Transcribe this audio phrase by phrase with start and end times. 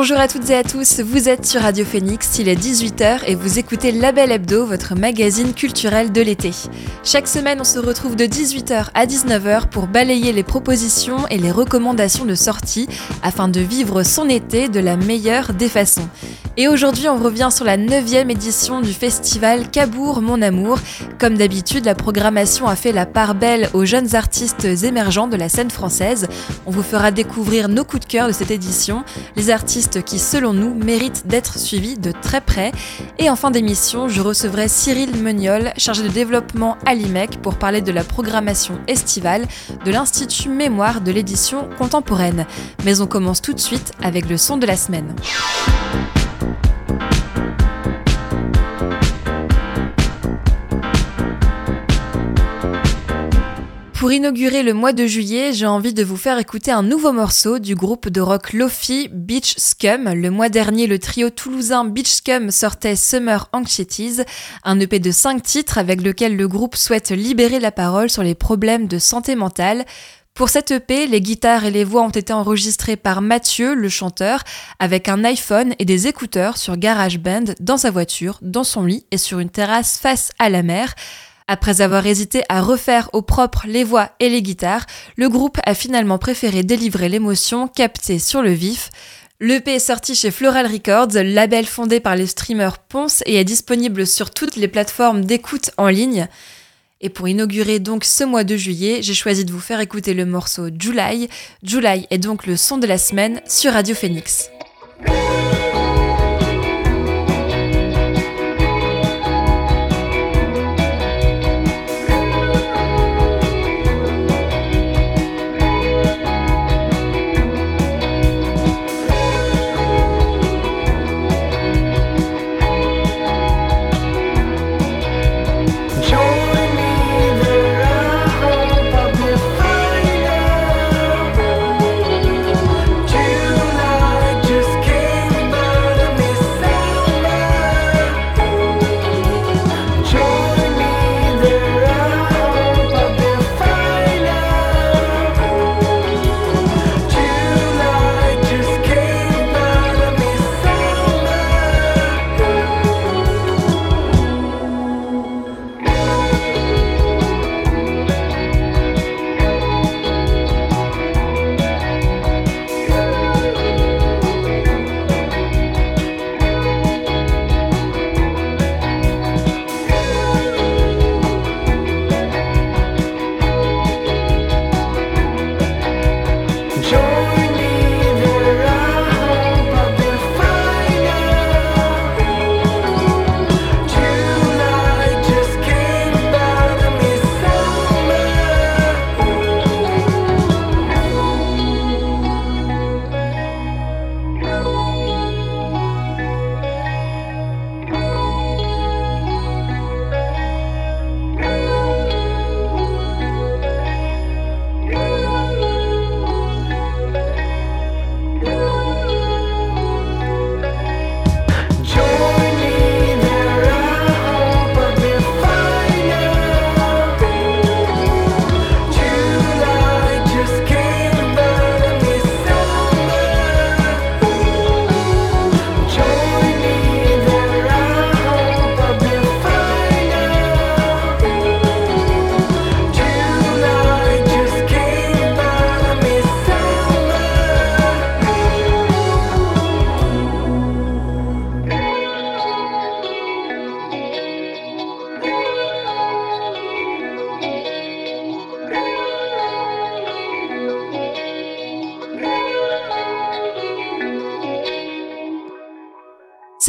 [0.00, 3.34] Bonjour à toutes et à tous, vous êtes sur Radio Phoenix, il est 18h et
[3.34, 6.52] vous écoutez Label Hebdo, votre magazine culturel de l'été.
[7.04, 11.50] Chaque semaine, on se retrouve de 18h à 19h pour balayer les propositions et les
[11.50, 12.88] recommandations de sortie
[13.22, 16.08] afin de vivre son été de la meilleure des façons.
[16.56, 20.78] Et aujourd'hui, on revient sur la 9 édition du festival Cabourg Mon Amour.
[21.18, 25.48] Comme d'habitude, la programmation a fait la part belle aux jeunes artistes émergents de la
[25.48, 26.26] scène française.
[26.66, 29.04] On vous fera découvrir nos coups de cœur de cette édition,
[29.36, 32.72] les artistes qui, selon nous, méritent d'être suivis de très près.
[33.18, 37.80] Et en fin d'émission, je recevrai Cyril Meuniol, chargé de développement à l'IMEC, pour parler
[37.80, 39.46] de la programmation estivale
[39.84, 42.46] de l'Institut Mémoire de l'édition contemporaine.
[42.84, 45.14] Mais on commence tout de suite avec le son de la semaine.
[54.00, 57.58] Pour inaugurer le mois de juillet, j'ai envie de vous faire écouter un nouveau morceau
[57.58, 60.08] du groupe de rock Lofi Beach Scum.
[60.14, 64.22] Le mois dernier, le trio toulousain Beach Scum sortait Summer Anxieties,
[64.64, 68.34] un EP de 5 titres avec lequel le groupe souhaite libérer la parole sur les
[68.34, 69.84] problèmes de santé mentale.
[70.32, 74.44] Pour cette EP, les guitares et les voix ont été enregistrées par Mathieu, le chanteur,
[74.78, 79.18] avec un iPhone et des écouteurs sur GarageBand dans sa voiture, dans son lit et
[79.18, 80.94] sur une terrasse face à la mer.
[81.52, 85.74] Après avoir hésité à refaire au propre les voix et les guitares, le groupe a
[85.74, 88.90] finalement préféré délivrer l'émotion captée sur le vif.
[89.40, 94.06] L'EP est sorti chez Floral Records, label fondé par les streamers Ponce et est disponible
[94.06, 96.28] sur toutes les plateformes d'écoute en ligne.
[97.00, 100.26] Et pour inaugurer donc ce mois de juillet, j'ai choisi de vous faire écouter le
[100.26, 101.28] morceau July.
[101.64, 104.50] July est donc le son de la semaine sur Radio Phoenix.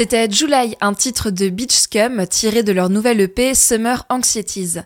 [0.01, 4.79] C'était July, un titre de Beach Scum tiré de leur nouvelle EP Summer Anxieties.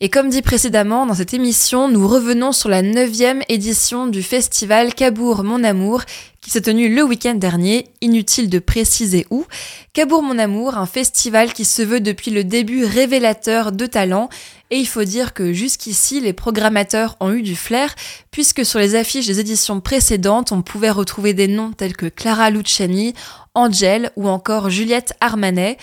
[0.00, 4.94] Et comme dit précédemment dans cette émission, nous revenons sur la neuvième édition du festival
[4.94, 6.02] Cabourg Mon Amour
[6.42, 9.46] qui s'est tenu le week-end dernier, inutile de préciser où.
[9.92, 14.28] Cabourg Mon Amour, un festival qui se veut depuis le début révélateur de talent,
[14.70, 17.94] et il faut dire que jusqu'ici, les programmateurs ont eu du flair,
[18.32, 22.50] puisque sur les affiches des éditions précédentes, on pouvait retrouver des noms tels que Clara
[22.50, 23.14] Luciani,
[23.54, 25.78] Angel ou encore Juliette Armanet.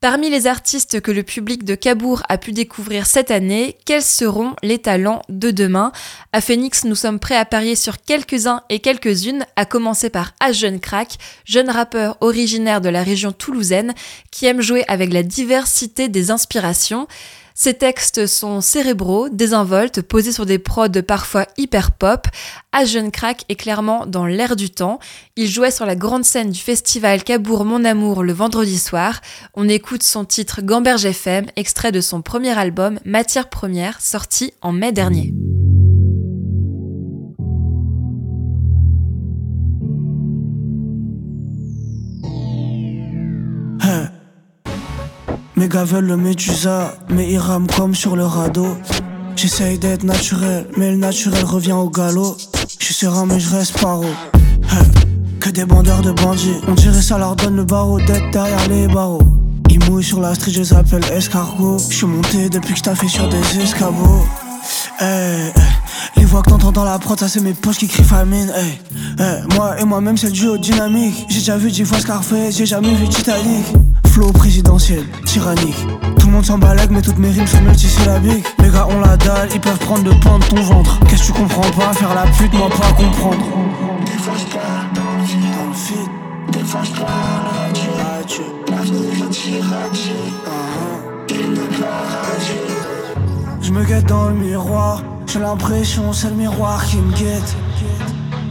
[0.00, 4.56] Parmi les artistes que le public de Cabourg a pu découvrir cette année, quels seront
[4.64, 5.92] les talents de demain?
[6.32, 10.54] À Phoenix, nous sommes prêts à parier sur quelques-uns et quelques-unes, à commencer par H.
[10.54, 13.94] Jeune Crack, jeune rappeur originaire de la région toulousaine
[14.32, 17.06] qui aime jouer avec la diversité des inspirations.
[17.64, 22.26] Ces textes sont cérébraux, désinvoltes, posés sur des prods parfois hyper pop.
[22.72, 24.98] À Jeune Crack est clairement dans l'air du temps.
[25.36, 29.20] Il jouait sur la grande scène du festival Cabourg Mon Amour le vendredi soir.
[29.54, 34.72] On écoute son titre Gamberge FM, extrait de son premier album Matière Première, sorti en
[34.72, 35.32] mai dernier.
[45.62, 48.76] Mes gars veulent le médusa, mais ils rament comme sur le radeau.
[49.36, 52.36] J'essaye d'être naturel, mais le naturel revient au galop.
[52.80, 54.04] Je suis serein, mais je reste paro.
[55.38, 58.88] Que des bandeurs de bandits, on dirait ça leur donne le barreau d'être derrière les
[58.88, 59.22] barreaux.
[59.70, 61.78] Ils mouillent sur la street, je les appelle escargot.
[61.78, 64.24] Je suis monté depuis que je fait sur des escabeaux.
[66.16, 68.52] Les voix que t'entends dans la prod, ça c'est mes poches qui crient famine.
[69.54, 71.26] moi et moi-même c'est le duo dynamique.
[71.28, 73.66] J'ai déjà vu 10 fois Scarface, j'ai jamais vu Titanic.
[74.12, 75.86] Flow présidentiel, tyrannique.
[76.18, 78.44] Tout le monde s'en mais toutes mes rimes sont multisyllabiques.
[78.58, 81.00] Les gars ont la dalle, ils peuvent prendre le pain de ton ventre.
[81.08, 81.94] Qu'est-ce que tu comprends pas?
[81.94, 83.44] Faire la pute, moi pas comprendre.
[85.74, 86.52] Feed.
[86.52, 86.82] Des fois
[93.72, 95.02] je me guette dans le miroir.
[95.26, 97.56] J'ai l'impression c'est le miroir qui me guette.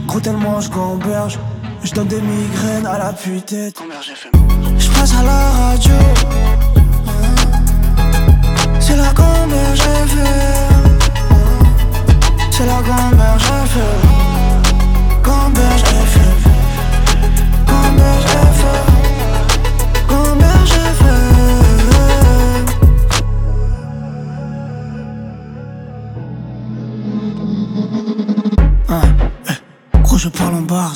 [0.06, 1.38] Gros je gamberge.
[1.84, 3.54] Je donne des migraines à la pute.
[4.78, 5.94] Je passe à la radio.
[8.80, 10.98] C'est la gamberge FM.
[12.50, 14.02] C'est la gamberge FM.
[15.22, 16.38] Gamberge FM.
[17.66, 18.31] Gamberge
[30.22, 30.94] je parle en bars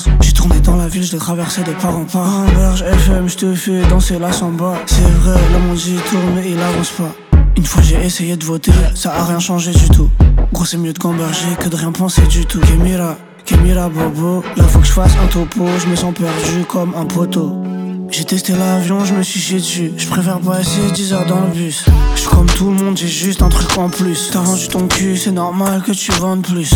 [0.63, 2.45] dans la ville, je l'ai traversé de part en part.
[2.55, 4.75] Berge FM, je te fais danser la samba.
[4.85, 7.13] C'est vrai, le monde y tourne, mais il avance pas.
[7.57, 10.09] Une fois j'ai essayé de voter, ça a rien changé du tout.
[10.53, 12.61] Gros, c'est mieux de gamberger que de rien penser du tout.
[12.61, 16.93] Kemira, Kemira Bobo, là faut que je fasse un topo, je me sens perdu comme
[16.95, 17.61] un poteau.
[18.09, 19.91] J'ai testé l'avion, je me suis chié dessus.
[19.97, 21.83] Je préfère passer 10 heures dans le bus.
[22.15, 24.29] Je suis comme tout le monde, j'ai juste un truc en plus.
[24.31, 26.71] T'as vendu ton cul, c'est normal que tu vendes plus.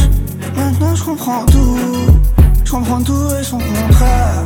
[0.58, 1.78] Maintenant je comprends tout.
[2.64, 4.46] Je comprends tout et son contraire.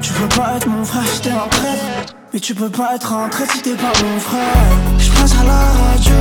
[0.00, 2.14] Tu peux pas être mon frère si t'es un traître.
[2.32, 4.66] Mais tu peux pas être un traître si t'es pas mon frère.
[4.98, 6.14] Je passe à la radio.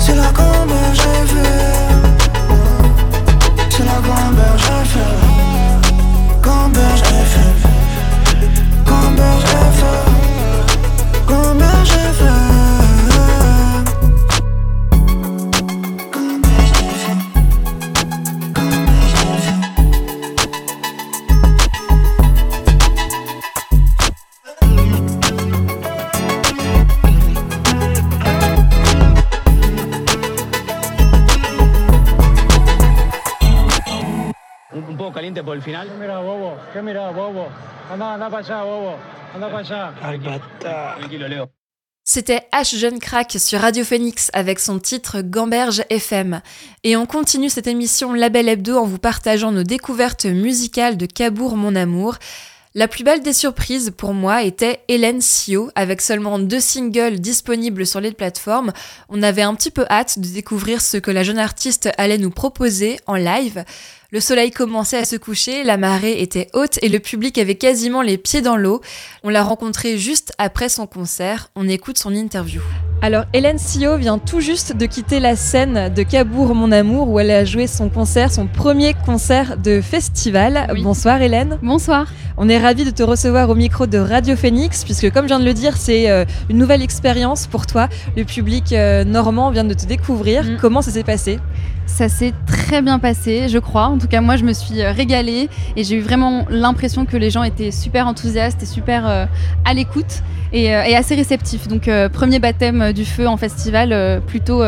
[0.00, 1.88] C'est la grand-mère, j'ai fait.
[3.70, 5.16] C'est la grand-mère, j'ai fait.
[6.42, 7.54] Grand-mère, j'ai fait.
[8.86, 10.04] Grand-mère, j'ai fait.
[11.26, 12.77] Grand-mère, j'ai fait.
[42.04, 46.40] C'était H Jeune Crack sur Radio Phoenix avec son titre Gamberge FM.
[46.82, 51.56] Et on continue cette émission Label Hebdo en vous partageant nos découvertes musicales de Cabourg
[51.56, 52.16] Mon Amour.
[52.74, 57.84] La plus belle des surprises pour moi était Hélène Sio, avec seulement deux singles disponibles
[57.84, 58.72] sur les plateformes.
[59.08, 62.30] On avait un petit peu hâte de découvrir ce que la jeune artiste allait nous
[62.30, 63.64] proposer en live.
[64.10, 68.00] Le soleil commençait à se coucher, la marée était haute et le public avait quasiment
[68.00, 68.80] les pieds dans l'eau.
[69.22, 71.50] On l'a rencontrée juste après son concert.
[71.56, 72.62] On écoute son interview.
[73.02, 77.20] Alors, Hélène Sio vient tout juste de quitter la scène de Cabourg Mon Amour où
[77.20, 80.72] elle a joué son concert, son premier concert de festival.
[80.82, 81.58] Bonsoir Hélène.
[81.62, 82.06] Bonsoir.
[82.38, 85.40] On est ravis de te recevoir au micro de Radio Phoenix puisque comme je viens
[85.40, 87.90] de le dire, c'est euh, une nouvelle expérience pour toi.
[88.16, 90.44] Le public euh, normand vient de te découvrir.
[90.44, 90.56] Mm.
[90.62, 91.38] Comment ça s'est passé?
[91.88, 93.86] Ça s'est très bien passé, je crois.
[93.86, 97.16] En tout cas, moi, je me suis euh, régalée et j'ai eu vraiment l'impression que
[97.16, 99.24] les gens étaient super enthousiastes et super euh,
[99.64, 100.22] à l'écoute
[100.54, 101.66] euh, et, assez réceptifs.
[101.66, 104.62] Donc, premier baptême du feu en festival, plutôt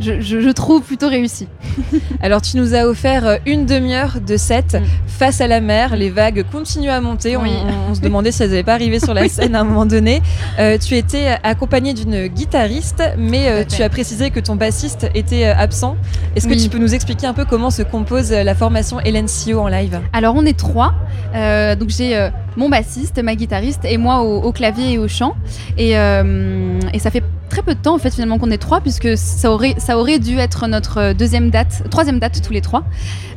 [0.00, 1.46] je, trouve plutôt réussi.
[2.22, 4.84] Alors tu nous as offert euh, une demi-heure de set mm.
[5.06, 8.62] face à la mer, les vagues continuent à monter, on, se demandait si elles n'avaient
[8.62, 10.22] pas arrivé sur la scène à un moment donné.
[10.58, 15.44] Euh, tu étais accompagné d'une guitariste, mais euh, tu as précisé que ton bassiste était
[15.44, 15.96] absent.
[16.36, 19.60] Est-ce que tu peux nous expliquer un peu comment se compose la formation Hélène Sio
[19.60, 20.00] en live?
[20.12, 20.94] Alors on est trois,
[21.34, 25.34] donc j'ai mon bassiste, ma guitariste et moi au, clavier et au chant.
[25.76, 29.18] Et, et ça fait très peu de temps en fait finalement qu'on est trois puisque
[29.18, 32.84] ça aurait, ça aurait dû être notre deuxième date, troisième date tous les trois.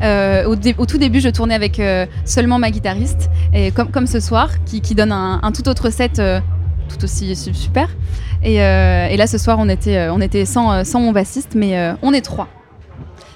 [0.02, 4.50] Euh, au, tout début, je tournais avec euh, seulement ma guitariste et comme, ce soir
[4.66, 6.40] qui, donne un, tout autre set euh,
[6.90, 7.90] tout aussi super.
[8.44, 12.12] Et, et, là ce soir on était, on était sans, sans mon bassiste mais on
[12.14, 12.50] est trois.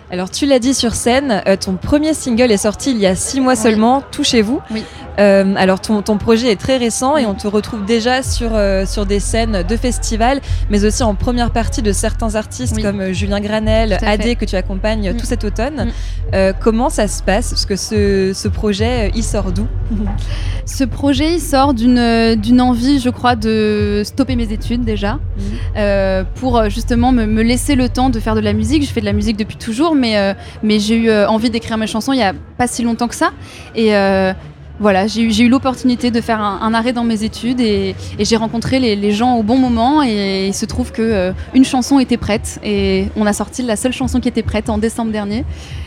[0.09, 3.41] Alors tu l'as dit sur scène, ton premier single est sorti il y a six
[3.41, 4.61] mois seulement, Touchez-vous.
[4.71, 4.83] Oui.
[5.19, 8.85] Euh, alors ton, ton, projet est très récent et on te retrouve déjà sur, euh,
[8.85, 13.13] sur des scènes de festivals, mais aussi en première partie de certains artistes comme euh,
[13.13, 15.27] Julien Granel, Adé que tu accompagnes tout mm.
[15.27, 15.91] cet automne.
[16.31, 16.51] Mm.
[16.59, 17.49] comment ça se passe?
[17.49, 19.67] Parce que ce, ce projet, il sort d'où?
[20.65, 26.25] Ce projet, il sort d'une envie, je crois, de stopper mes études déjà, mm.
[26.35, 28.83] pour justement me, me, laisser le temps de faire de la musique.
[28.83, 32.13] Je fais de la musique depuis toujours, mais, mais j'ai eu envie d'écrire mes chansons
[32.13, 33.31] il n'y a pas si longtemps que ça.
[33.75, 33.91] Et
[34.79, 38.79] voilà, j'ai eu, eu l'opportunité de faire un, arrêt dans mes études et, j'ai rencontré
[38.79, 42.59] les, gens au bon moment et il se trouve que euh, une chanson était prête
[42.63, 45.45] et on a sorti la seule chanson qui était prête en décembre dernier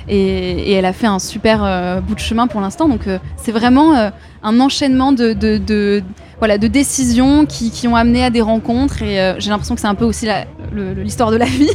[0.08, 2.88] et, elle a fait un super euh, bout de chemin pour l'instant.
[2.88, 4.10] Donc euh, c'est vraiment
[4.42, 6.02] un enchaînement de,
[6.38, 9.94] voilà, de décisions qui, ont amené à des rencontres et j'ai l'impression que c'est un
[9.94, 10.26] peu aussi
[10.72, 11.70] l'histoire de la vie.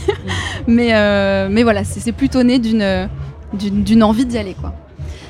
[0.68, 0.90] mais,
[1.50, 4.74] mais voilà, c'est plutôt né d'une envie d'y aller quoi.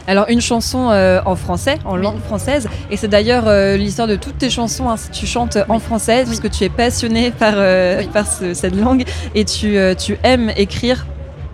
[0.07, 4.15] Alors une chanson euh, en français, en langue française, et c'est d'ailleurs euh, l'histoire de
[4.15, 4.89] toutes tes chansons.
[4.89, 9.03] Hein, tu chantes en français parce que tu es passionné par, euh, par cette langue
[9.33, 11.05] et tu, tu aimes écrire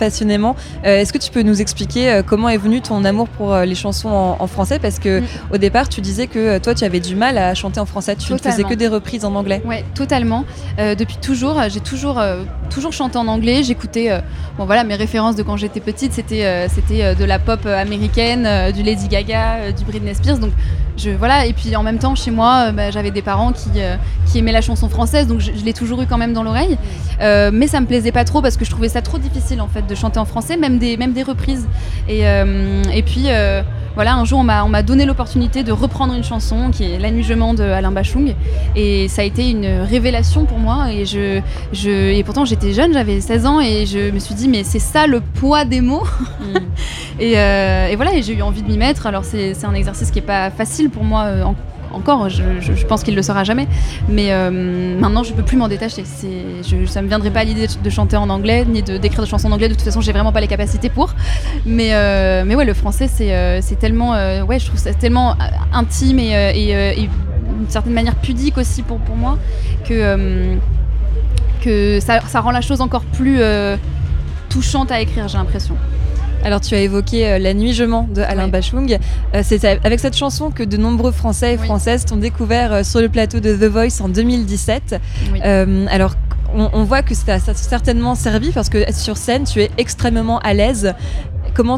[0.01, 0.55] passionnément.
[0.84, 3.65] Euh, est-ce que tu peux nous expliquer euh, comment est venu ton amour pour euh,
[3.65, 4.79] les chansons en, français?
[4.79, 5.25] Parce que mm.
[5.53, 8.15] au départ, tu disais que toi, tu avais du mal à chanter en français.
[8.15, 9.62] Tu ne faisais que des reprises en anglais.
[9.63, 10.43] Oui, totalement.
[10.79, 12.20] depuis toujours, j'ai toujours,
[12.72, 13.62] toujours chanté en anglais.
[13.62, 14.10] J'écoutais,
[14.58, 18.81] bon voilà, mes références de quand j'étais petite, c'était, c'était de la pop américaine, du
[18.81, 20.39] Lady Gaga, du Britney Spears.
[20.39, 20.51] Donc
[20.98, 21.46] je, voilà.
[21.46, 23.70] Et puis en même temps, chez moi, bah, j'avais des parents qui,
[24.25, 26.77] qui aimaient la chanson française, donc je, je l'ai toujours eu quand même dans l'oreille.
[27.20, 29.86] mais ça me plaisait pas trop parce que je trouvais ça trop difficile en fait
[29.91, 31.67] de chanter en français, même des, même des reprises.
[32.07, 33.62] Et, euh, et puis euh,
[33.95, 37.24] voilà, un jour on m'a donné l'opportunité de reprendre une chanson qui est La nuit
[37.24, 38.33] je de Alain Bachung.
[38.75, 40.91] Et ça a été une révélation pour moi.
[40.91, 41.41] Et, je,
[41.74, 44.79] je, et pourtant j'étais jeune, j'avais 16 ans et je me suis dit, mais c'est
[44.79, 46.05] ça le poids des mots.
[46.39, 46.57] Mm.
[47.19, 49.05] et, euh, et, voilà, et j'ai eu envie de m'y mettre.
[49.05, 51.55] Alors c'est un exercice qui n'est pas facile pour moi en
[51.93, 53.67] encore, je, pense qu'il le sera jamais.
[54.10, 56.03] Mais euh, maintenant, je ne peux plus m'en détacher.
[56.03, 59.50] Je, ça me viendrait pas l'idée de chanter en anglais, ni de d'écrire des chansons
[59.50, 59.69] en anglais.
[59.69, 61.13] De toute façon, j'ai vraiment pas les capacités pour.
[61.65, 64.12] Mais, euh, mais ouais, le français, c'est euh, tellement,
[64.45, 65.36] ouais, je trouve ça tellement
[65.74, 67.10] intime et,
[67.60, 69.38] d'une certaine manière pudique aussi pour, pour moi
[69.88, 70.55] que,
[71.62, 73.39] que ça, rend la chose encore plus
[74.50, 75.75] touchante à écrire, j'ai l'impression.
[76.43, 78.98] Alors tu as évoqué euh, La nuit je mens de Alain Bachung.
[79.36, 83.00] Euh, c'est avec cette chanson que de nombreux Français et Françaises t'ont découvert euh, sur
[83.00, 84.95] le plateau de The Voice en 2017.
[85.89, 86.15] alors
[86.53, 90.53] on, voit que ça a certainement servi parce que sur scène tu es extrêmement à
[90.53, 90.93] l'aise
[91.53, 91.77] Comment,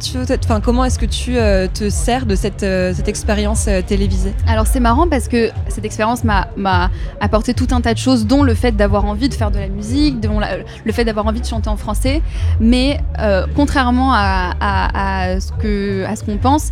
[0.63, 4.33] comment est-ce que tu euh, te sers de cette, euh, cette expérience euh, télévisée?
[4.47, 8.43] Alors c'est marrant parce que cette expérience m'a apporté tout un tas de choses, dont
[8.43, 10.15] le fait d'avoir envie de faire de la musique,
[10.85, 12.21] le fait d'avoir envie de chanter en français.
[12.59, 12.99] Mais
[13.55, 16.69] contrairement à, à, ce que à ce qu'on pense,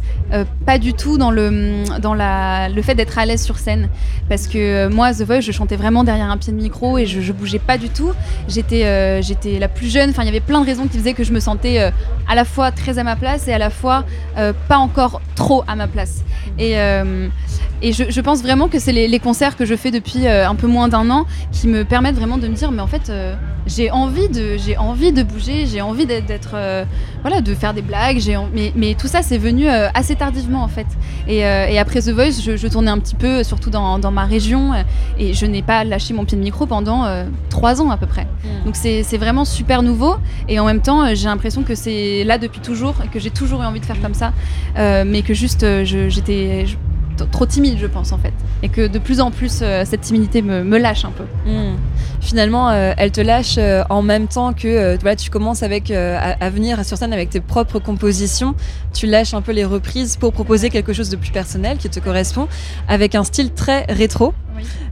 [0.65, 3.89] pas du tout dans le dans la, le fait d'être à l'aise sur scène.
[4.29, 7.19] Parce que moi, The Voice, je chantais vraiment derrière un pied de micro et je,
[7.21, 8.11] je bougeais pas du tout.
[8.47, 10.11] J'étais j'étais la plus jeune.
[10.11, 11.91] Enfin, il y avait plein de raisons qui faisaient que je me sentais
[12.27, 14.05] à la fois très à ma place et à la fois
[14.37, 16.23] euh, pas encore trop à ma place.
[16.57, 17.27] Et, euh,
[17.81, 20.67] et je, pense vraiment que c'est les, concerts que je fais depuis euh, un peu
[20.67, 23.11] moins d'un an qui me permettent vraiment de me dire, mais en fait,
[23.65, 26.55] j'ai envie de, j'ai envie de bouger, j'ai envie d'être,
[27.21, 28.19] voilà, de faire des blagues.
[28.19, 30.87] J'ai, mais, mais tout ça, c'est venu assez tardivement en fait.
[31.27, 34.71] Et, et après The Voice, je, tournais un petit peu, surtout dans, dans ma région,
[35.17, 37.05] et je n'ai pas lâché mon pied de micro pendant
[37.49, 38.23] trois ans à peu près.
[38.43, 38.65] Hmm.
[38.65, 40.15] Donc c'est, vraiment super nouveau.
[40.47, 43.65] Et en même temps, j'ai l'impression que c'est là depuis toujours que j'ai toujours eu
[43.65, 44.33] envie de faire comme ça,
[44.77, 46.65] euh, mais que juste euh, j'étais
[47.29, 50.63] trop timide, je pense en fait, et que de plus en plus cette timidité me,
[50.63, 51.23] me, lâche un peu.
[51.49, 51.75] Hmm.
[52.19, 53.57] Finalement, elle te lâche
[53.89, 57.79] en même temps que voilà, tu commences avec à, venir sur scène avec tes propres
[57.79, 58.55] compositions.
[58.93, 61.99] Tu lâches un peu les reprises pour proposer quelque chose de plus personnel qui te
[61.99, 62.47] correspond,
[62.87, 64.33] avec un style très rétro.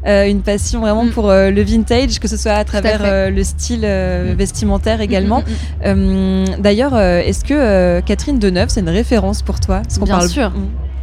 [0.05, 1.12] une passion vraiment mm.
[1.12, 4.33] pour le vintage, que ce soit à travers le style mm.
[4.33, 5.43] vestimentaire également.
[6.59, 9.81] D'ailleurs, est-ce que Catherine Deneuve, c'est une référence pour toi?
[10.01, 10.29] Bien parle...
[10.29, 10.51] sûr.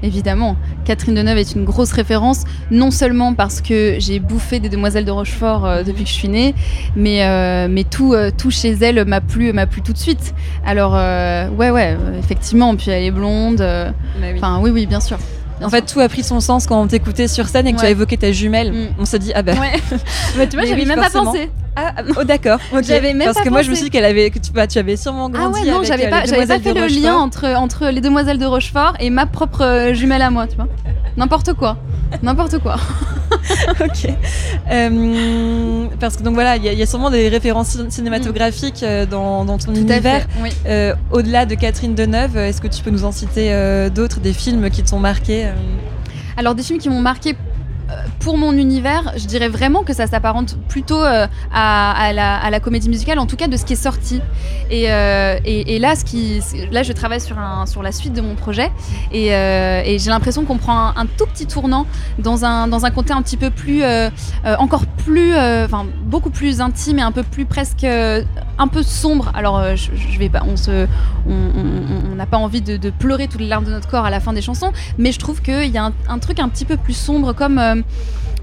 [0.02, 5.04] Évidemment, Catherine Deneuve est une grosse référence, non seulement parce que j'ai bouffé des Demoiselles
[5.04, 6.54] de Rochefort euh, depuis que je suis née,
[6.94, 10.34] mais, euh, mais tout, euh, tout chez elle m'a plu, m'a plu tout de suite.
[10.64, 13.58] Alors, ouais, ouais, effectivement, puis elle est blonde.
[13.58, 14.70] Bah enfin, oui.
[14.70, 15.18] oui, bien sûr.
[15.62, 17.86] en fait, tout a pris son sens quand on t'écoutait sur scène et que tu
[17.86, 18.72] as évoqué ta jumelle.
[18.72, 18.88] Mm.
[18.98, 19.52] On s'est dit, ah bah.
[19.52, 19.80] Ouais.
[20.36, 21.50] bah, tu vois, j'avais même pas pensé.
[21.76, 22.58] Ah, oh d'accord.
[22.82, 24.78] J'avais même Parce que moi, je me suis dit qu'elle avait, que tu, bah, tu
[24.78, 25.60] avais sûrement grandi.
[25.60, 28.46] Ah ouais, non, j'avais pas, j'avais pas fait le lien entre, entre les demoiselles de
[28.46, 30.68] Rochefort et ma propre euh, jumelle à moi, tu vois.
[31.18, 31.76] N'importe quoi.
[32.22, 32.76] N'importe quoi.
[33.80, 34.08] ok.
[34.70, 39.58] Euh, parce que donc voilà, il y, a sûrement des références cinématographiques euh, dans, dans,
[39.58, 40.26] ton univers.
[40.42, 40.50] Oui.
[41.12, 43.50] Au-delà de Catherine Deneuve, est-ce que tu peux nous en citer
[43.94, 45.48] d'autres, des films qui t'ont marqué
[46.38, 47.34] Alors des films qui m'ont marqué
[48.20, 53.18] pour mon univers, je dirais vraiment que ça s'apparente plutôt euh, à, la, comédie musicale,
[53.18, 54.20] en tout cas de ce qui est sorti.
[54.70, 55.38] Et, euh,
[55.78, 56.40] là, ce qui,
[56.72, 57.36] là, je travaille sur,
[57.82, 58.72] la suite de mon projet
[59.12, 61.86] et, euh, j'ai l'impression qu'on prend un, tout petit tournant
[62.18, 63.84] dans un, dans un côté un petit peu plus,
[64.58, 67.86] encore plus, enfin beaucoup plus intime et un peu plus presque
[68.58, 69.30] un peu sombre.
[69.34, 70.86] Alors, je, vais pas, on se,
[71.28, 74.32] on n'a pas envie de, pleurer toutes les larmes de notre corps à la fin
[74.32, 77.32] des chansons, mais je trouve qu'il y a un, truc un petit peu plus sombre
[77.32, 77.75] comme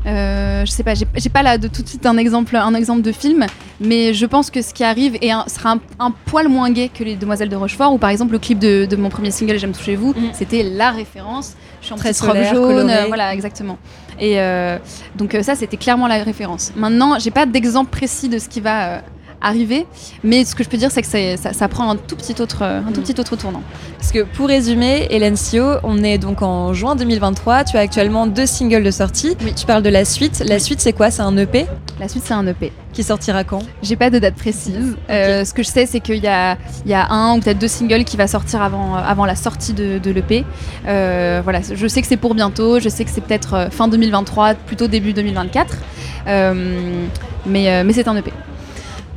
[0.06, 3.02] euh, je sais pas, j'ai pas là de tout de suite un exemple, un exemple
[3.02, 3.46] de film,
[3.80, 7.16] mais je pense que ce qui arrive est sera un, poil moins gay que les
[7.16, 10.12] Demoiselles de Rochefort, ou par exemple le clip de, mon premier single J'aime toucher vous,
[10.12, 10.32] mm.
[10.34, 11.54] c'était la référence.
[11.82, 13.78] Je suis en Très robe jaune, voilà exactement.
[14.20, 14.78] Et euh,
[15.16, 16.72] donc euh, ça c'était clairement la référence.
[16.76, 19.02] Maintenant, j'ai pas d'exemple précis de ce qui va
[19.44, 19.86] arriver.
[20.24, 22.92] Mais ce que je peux dire, c'est que ça, prend un tout petit autre, un
[22.92, 23.04] tout mm.
[23.04, 23.62] petit autre tournant.
[24.00, 27.66] Parce que pour résumer, Hélène Sio, on est donc en juin 2023.
[27.66, 29.38] Tu as actuellement deux singles de sortie.
[29.44, 29.54] Oui.
[29.54, 30.44] Tu parles de la suite.
[30.46, 31.12] La suite, c'est quoi?
[31.12, 31.66] C'est un EP
[32.00, 32.72] La suite, c'est un EP.
[32.94, 33.64] Qui sortira quand?
[33.82, 34.96] J'ai pas de date précise.
[35.10, 37.60] Euh, ce que je sais, c'est qu'il y a, il y a un ou peut-être
[37.60, 40.46] deux singles qui va sortir avant, avant la sortie de, de l'EP.
[40.88, 42.80] Euh, voilà, je sais que c'est pour bientôt.
[42.80, 45.78] Je sais que c'est peut-être euh, fin 2023, plutôt début 2024.
[46.26, 48.32] mais mais c'est un EP.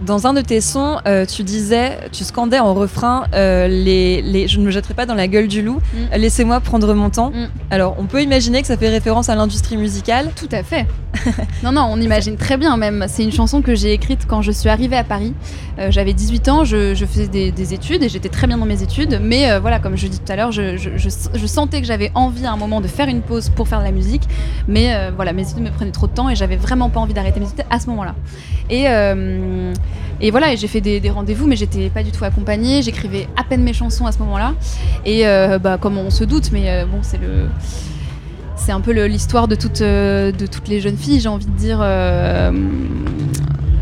[0.03, 4.47] Dans un de tes sons, euh, tu disais, tu scandais en refrain euh, les, les,
[4.47, 6.17] Je ne me jetterai pas dans la gueule du loup, mm.
[6.19, 7.31] laissez-moi prendre mon temps.
[7.31, 7.49] Mm.
[7.71, 10.33] Alors, on peut imaginer que ça fait référence à l'industrie musicale.
[10.37, 10.87] Tout à fait.
[11.63, 13.07] non, non, on imagine très bien même.
[13.09, 15.33] C'est une chanson que j'ai écrite quand je suis arrivée à Paris.
[15.79, 18.83] Euh, j'avais 18 ans, je, je faisais des, études et j'étais très bien dans mes
[18.83, 19.19] études.
[19.23, 22.45] Mais voilà, comme je dis tout à l'heure, je, je, je, sentais que j'avais envie
[22.45, 24.23] à un moment de faire une pause pour faire de la musique.
[24.69, 27.41] Mais voilà, mes études me prenaient trop de temps et j'avais vraiment pas envie d'arrêter
[27.41, 28.15] mes études à ce moment-là.
[28.69, 28.87] Et
[30.21, 32.81] et voilà, j'ai fait des, rendez-vous, mais j'étais pas du tout accompagnée.
[32.83, 34.55] J'écrivais à peine mes chansons à ce moment-là.
[35.05, 37.49] Et euh, bah, comme on se doute, mais euh, bon, c'est le.
[38.57, 39.45] C'est un peu l'histoire
[39.81, 41.79] euh, de toutes les jeunes filles, j'ai envie de dire,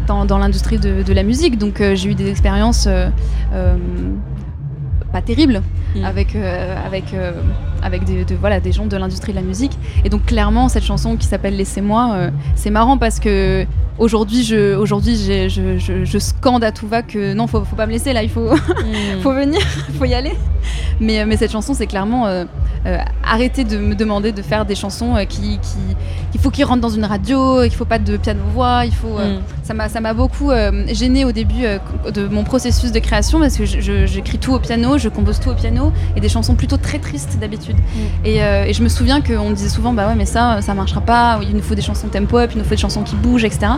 [0.09, 1.59] dans, l'industrie de, la musique.
[1.59, 2.89] Donc j'ai eu des expériences
[5.13, 5.63] pas terribles
[5.95, 6.05] mm.
[6.05, 7.05] avec, avec,
[7.83, 9.79] avec des, voilà, des gens de l'industrie de la musique.
[10.05, 13.67] Et donc clairement, cette chanson qui s'appelle Laissez-moi, c'est marrant parce que
[13.99, 17.87] aujourd'hui, je, aujourd'hui, je, je, je, scande à tout va que non, faut, faut pas
[17.87, 19.21] me laisser là, il faut, mm.
[19.23, 19.61] faut venir,
[19.99, 20.33] faut y aller.
[21.01, 22.45] Mais, mais cette chanson, c'est clairement euh,
[22.87, 25.79] euh, arrêter de me demander de faire des chansons euh, qui, qui,
[26.33, 29.19] qu'il faut qu'ils rentrent dans une radio, qu'il faut pas de piano-voix, il faut.
[29.19, 29.41] Mm.
[29.63, 30.51] ça m'a, ça m'a beaucoup
[30.89, 31.65] gêné au début
[32.13, 35.55] de mon processus de création parce que j'écris tout au piano, je compose tout au
[35.55, 35.84] piano
[36.17, 37.77] et des chansons plutôt très tristes d'habitude.
[37.77, 38.27] Mm.
[38.27, 41.01] Et, et, je me souviens qu'on me disait souvent, bah ouais, mais ça, ça marchera
[41.01, 41.41] pas.
[41.43, 43.73] Il nous faut des chansons tempo-up, il nous faut des chansons qui bougent, etc.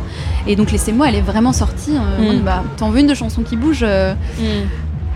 [0.46, 1.96] Et donc Laissez-moi, elle est vraiment sortie.
[1.96, 2.42] Euh, mm.
[2.42, 4.44] bah, T'en veux une de chansons qui bouge euh, mm.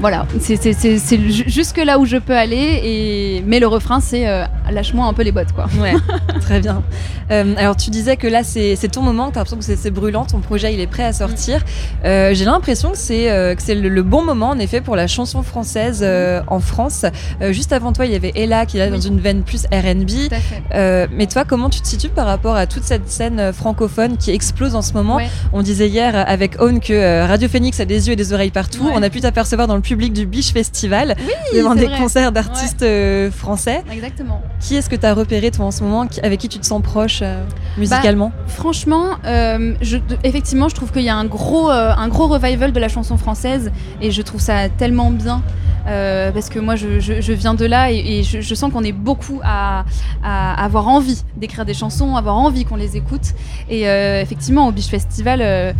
[0.00, 2.80] Voilà, c'est jusque là où je peux aller.
[2.82, 3.44] Et...
[3.46, 5.66] Mais le refrain, c'est euh, lâche-moi un peu les bottes, quoi.
[5.78, 5.92] Ouais,
[6.40, 6.82] très bien.
[7.28, 10.40] alors, tu disais que là, c'est ton moment, tu as l'impression que c'est brûlant, ton
[10.40, 11.60] projet, il est prêt à sortir.
[12.02, 16.06] J'ai l'impression que c'est c'est le, bon moment, en effet, pour la chanson française
[16.46, 17.04] en France.
[17.50, 20.32] juste avant toi, il y avait Ella qui est dans une veine plus RB.
[20.72, 24.74] mais toi, comment tu te situes par rapport à toute cette scène francophone qui explose
[24.74, 25.18] en ce moment?
[25.52, 28.88] On disait hier avec Own que Radio Phoenix a des yeux et des oreilles partout.
[28.94, 31.16] On a pu t'apercevoir dans le public du Biche Festival,
[31.52, 33.82] devant des concerts d'artistes euh, français.
[33.92, 34.40] Exactement.
[34.60, 36.80] Qui est-ce que tu as repéré toi en ce moment, avec qui tu te sens
[36.82, 37.42] proche euh
[37.76, 38.30] musicalement?
[38.46, 42.70] Franchement, euh, je, effectivement, je trouve qu'il y a un gros, euh, un gros revival
[42.72, 45.42] de la chanson française et je trouve ça tellement bien.
[45.88, 48.70] Euh, parce que moi je, je- je viens de là et, et je, je sens
[48.70, 49.86] qu'on est beaucoup à,
[50.22, 53.28] à avoir envie d'écrire des chansons, avoir envie qu'on les écoute.
[53.70, 55.72] Et euh, effectivement, au Beach Festival, euh,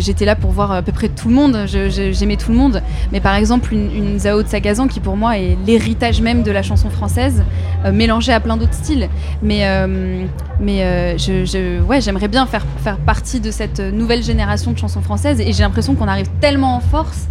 [0.00, 1.56] j'étais là pour voir à peu près tout le monde.
[1.66, 2.82] Je- J'aimais tout le monde.
[3.12, 6.50] Mais par exemple, une, une Zao de Sagazan qui pour moi est l'héritage même de
[6.50, 7.42] la chanson française,
[7.84, 9.08] euh, mélangée à plein d'autres styles.
[9.42, 10.24] Mais, euh,
[10.60, 15.02] mais euh, je, ouais, j'aimerais bien faire, faire partie de cette nouvelle génération de chansons
[15.02, 17.28] françaises et j'ai l'impression qu'on arrive tellement en force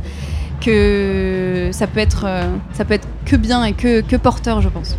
[0.61, 2.25] que ça peut être,
[2.73, 4.95] ça peut être que bien et que, que porteur, je pense.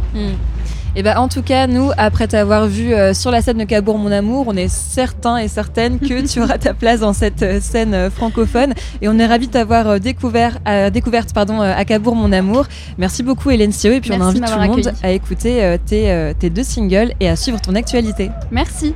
[0.97, 3.99] Et ben en tout cas, nous, après t'avoir vu euh, sur la scène de Cabourg
[3.99, 7.61] Mon Amour, on est certain et certaine que tu auras ta place dans cette euh,
[7.61, 8.75] scène euh, francophone.
[9.03, 12.31] Et on est ravis de t'avoir euh, découvert, euh, découverte pardon, euh, à Cabourg Mon
[12.31, 12.67] Amour.
[12.97, 13.91] Merci beaucoup Hélène Sio.
[13.91, 16.63] Et puis on Merci invite tout le monde à écouter euh, tes, euh, tes deux
[16.63, 18.31] singles et à suivre ton actualité.
[18.53, 18.95] Merci.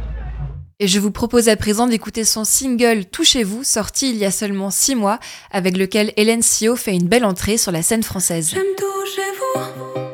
[0.79, 4.71] Et je vous propose à présent d'écouter son single Touchez-vous, sorti il y a seulement
[4.71, 5.19] six mois,
[5.51, 8.51] avec lequel Hélène Sio fait une belle entrée sur la scène française.
[8.55, 10.08] J'aime toucher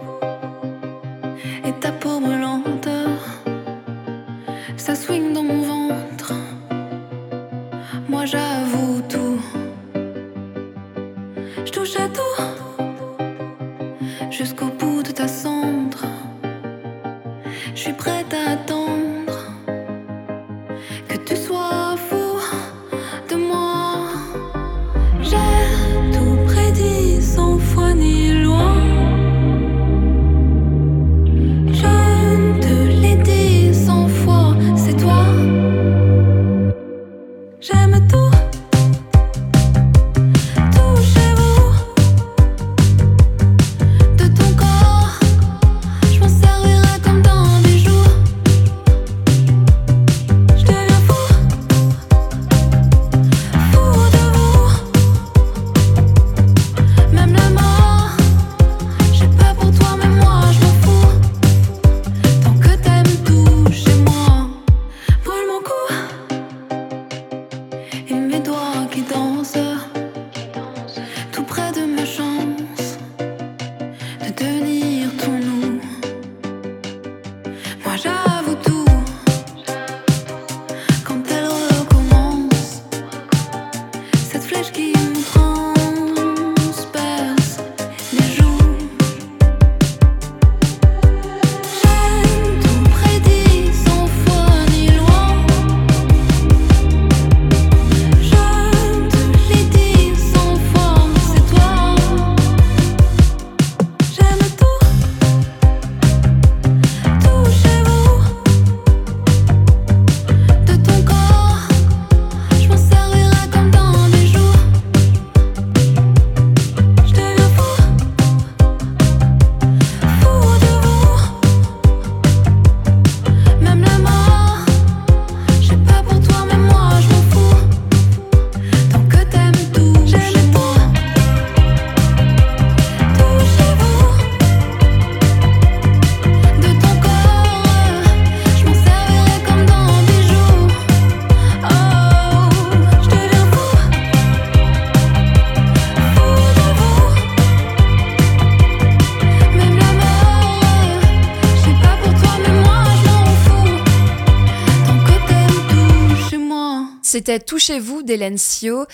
[157.14, 158.86] C'était Touchez-vous d'Hélène Sio.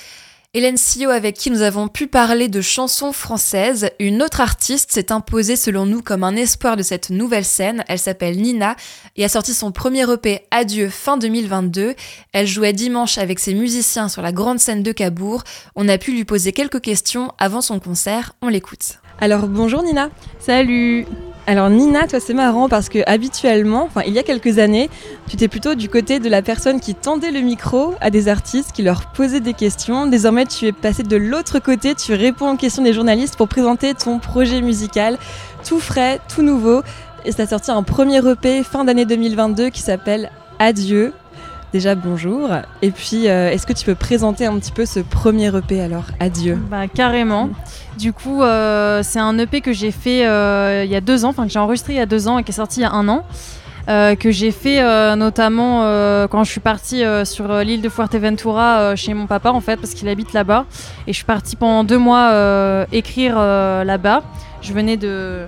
[0.52, 3.88] Hélène Sio avec qui nous avons pu parler de chansons françaises.
[3.98, 7.82] Une autre artiste s'est imposée selon nous comme un espoir de cette nouvelle scène.
[7.88, 8.76] Elle s'appelle Nina
[9.16, 11.94] et a sorti son premier EP Adieu fin 2022.
[12.34, 15.42] Elle jouait dimanche avec ses musiciens sur la grande scène de Cabourg.
[15.74, 18.34] On a pu lui poser quelques questions avant son concert.
[18.42, 18.98] On l'écoute.
[19.18, 20.10] Alors bonjour Nina.
[20.40, 21.06] Salut.
[21.46, 24.88] Alors Nina, toi c'est marrant parce que habituellement, enfin il y a quelques années,
[25.26, 28.72] tu étais plutôt du côté de la personne qui tendait le micro à des artistes,
[28.72, 30.06] qui leur posait des questions.
[30.06, 33.94] Désormais tu es passé de l'autre côté, tu réponds aux questions des journalistes pour présenter
[33.94, 35.18] ton projet musical,
[35.66, 36.82] tout frais, tout nouveau.
[37.24, 41.12] Et ça a sorti un premier EP fin d'année 2022 qui s'appelle Adieu.
[41.72, 42.50] Déjà bonjour.
[42.82, 46.06] Et puis euh, est-ce que tu peux présenter un petit peu ce premier EP alors
[46.18, 46.58] Adieu?
[46.68, 47.48] Bah carrément.
[47.96, 51.28] Du coup, euh, c'est un EP que j'ai fait euh, il y a deux ans,
[51.28, 52.86] enfin que j'ai enregistré il y a deux ans et qui est sorti il y
[52.86, 53.24] a un an.
[53.86, 54.80] que j'ai fait
[55.16, 55.82] notamment
[56.28, 60.08] quand je suis partie sur l'île de Fuerteventura chez mon papa en fait parce qu'il
[60.08, 60.64] habite là-bas
[61.06, 64.22] et je suis partie pendant deux mois écrire là-bas.
[64.60, 65.46] Je venais de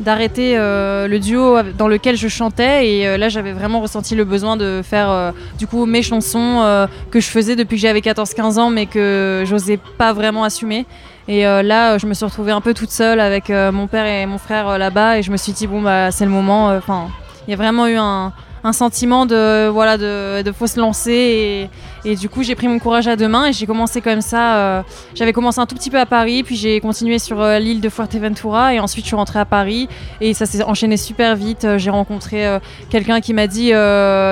[0.00, 2.88] d'arrêter euh, le duo dans lequel je chantais.
[2.88, 6.88] Et euh, là j'avais vraiment ressenti le besoin de faire euh, du coup mes chansons
[7.10, 10.86] que je faisais depuis que j'avais 14-15 ans mais que j'osais pas vraiment assumer.
[11.28, 14.38] Et là je me suis retrouvée un peu toute seule avec mon père et mon
[14.38, 15.18] frère là-bas.
[15.18, 17.08] Et je me suis dit bon bah c'est le moment enfin
[17.46, 18.32] il y a vraiment eu un,
[18.64, 21.70] un sentiment de voilà de, de faut se lancer et,
[22.04, 24.56] et du coup j'ai pris mon courage à deux mains et j'ai commencé comme ça
[24.56, 24.82] euh,
[25.14, 27.88] j'avais commencé un tout petit peu à Paris puis j'ai continué sur euh, l'île de
[27.88, 29.88] Fuerteventura et ensuite je suis rentrée à Paris
[30.20, 31.64] et ça s'est enchaîné super vite.
[31.64, 32.58] Euh, j'ai rencontré
[32.88, 33.72] quelqu'un qui m'a dit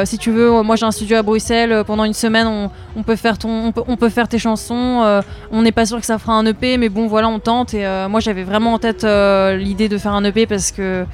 [0.04, 3.38] si tu veux moi j'ai un studio à Bruxelles pendant une semaine on, peut faire
[3.38, 6.76] ton on peut, faire tes chansons on n'est pas sûr que ça fera un EP
[6.78, 7.74] mais bon voilà on tente.
[7.74, 11.04] Et moi j'avais vraiment en tête l'idée de faire un EP parce que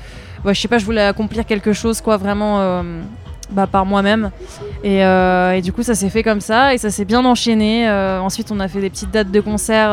[0.45, 2.83] ouais, je sais pas je voulais accomplir quelque chose quoi vraiment
[3.51, 4.31] bah, par moi-même.
[4.83, 7.89] Et, euh, et du coup ça s'est fait comme ça et ça s'est bien enchaîné.
[7.89, 9.91] Euh, ensuite on a fait des petites dates de concert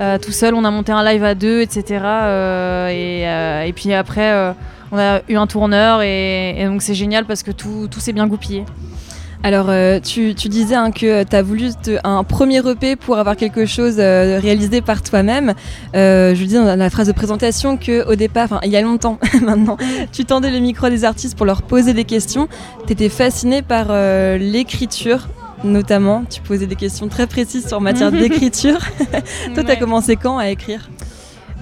[0.00, 0.54] euh, tout seul.
[0.54, 2.00] On a monté un live à deux etc
[2.90, 4.54] et, puis après
[4.90, 8.12] on a eu un tourneur et, et donc c'est génial parce que tout, tout s'est
[8.12, 8.64] bien goupillé
[9.44, 13.18] Alors, euh, tu, tu disais hein, que tu as voulu te- un premier EP pour
[13.18, 15.54] avoir quelque chose euh, réalisé par toi-même.
[15.94, 18.80] Euh, je dis dans la phrase de présentation que au départ, enfin il y a
[18.82, 19.76] longtemps maintenant,
[20.12, 22.48] tu tendais le micro des artistes pour leur poser des questions.
[22.86, 23.86] Tu étais fasciné par
[24.38, 25.28] l'écriture
[25.64, 26.24] notamment.
[26.28, 28.78] Tu posais des questions très précises sur matière d'écriture.
[29.54, 29.78] Toi, tu as Ouais.
[29.78, 30.88] commencé quand à écrire?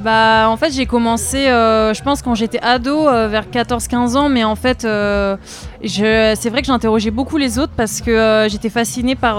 [0.06, 4.28] Bah en fait j'ai commencé euh, je pense quand j'étais ado euh, vers 14-15 ans
[4.28, 5.36] mais en fait euh,
[5.82, 9.38] c'est vrai que j'interrogeais beaucoup les autres parce que j'étais fascinée par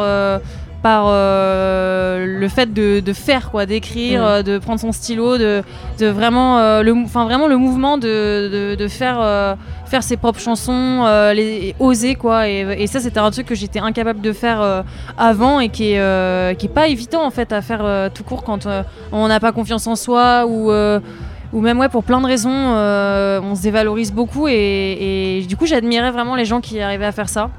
[0.83, 4.25] par euh, le fait de, de faire quoi d'écrire Mm.
[4.25, 5.63] euh, de prendre son stylo de,
[5.99, 10.39] de vraiment euh, le enfin vraiment le mouvement de, de, de faire faire ses propres
[10.39, 14.83] chansons les oser quoi et, et ça c'était un truc que j'étais incapable de faire
[15.17, 18.67] avant et qui est qui est pas évident en fait à faire tout court quand
[19.11, 20.71] on n'a pas confiance en soi ou
[21.53, 25.55] ou même ouais pour plein de raisons euh, on se dévalorise beaucoup et, et du
[25.55, 27.49] coup j'admirais vraiment les gens qui arrivaient à faire ça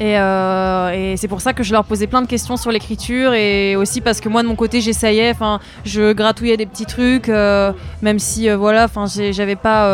[0.00, 3.32] et, euh, et c'est pour ça que je leur posais plein de questions sur l'écriture
[3.32, 7.28] et aussi parce que moi de mon côté j'essayais enfin je gratouillais des petits trucs
[7.28, 9.84] euh, même si euh, voilà enfin j'avais pas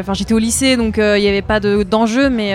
[0.00, 2.52] enfin j'étais au lycée donc il n'y avait pas de- d'enjeu mais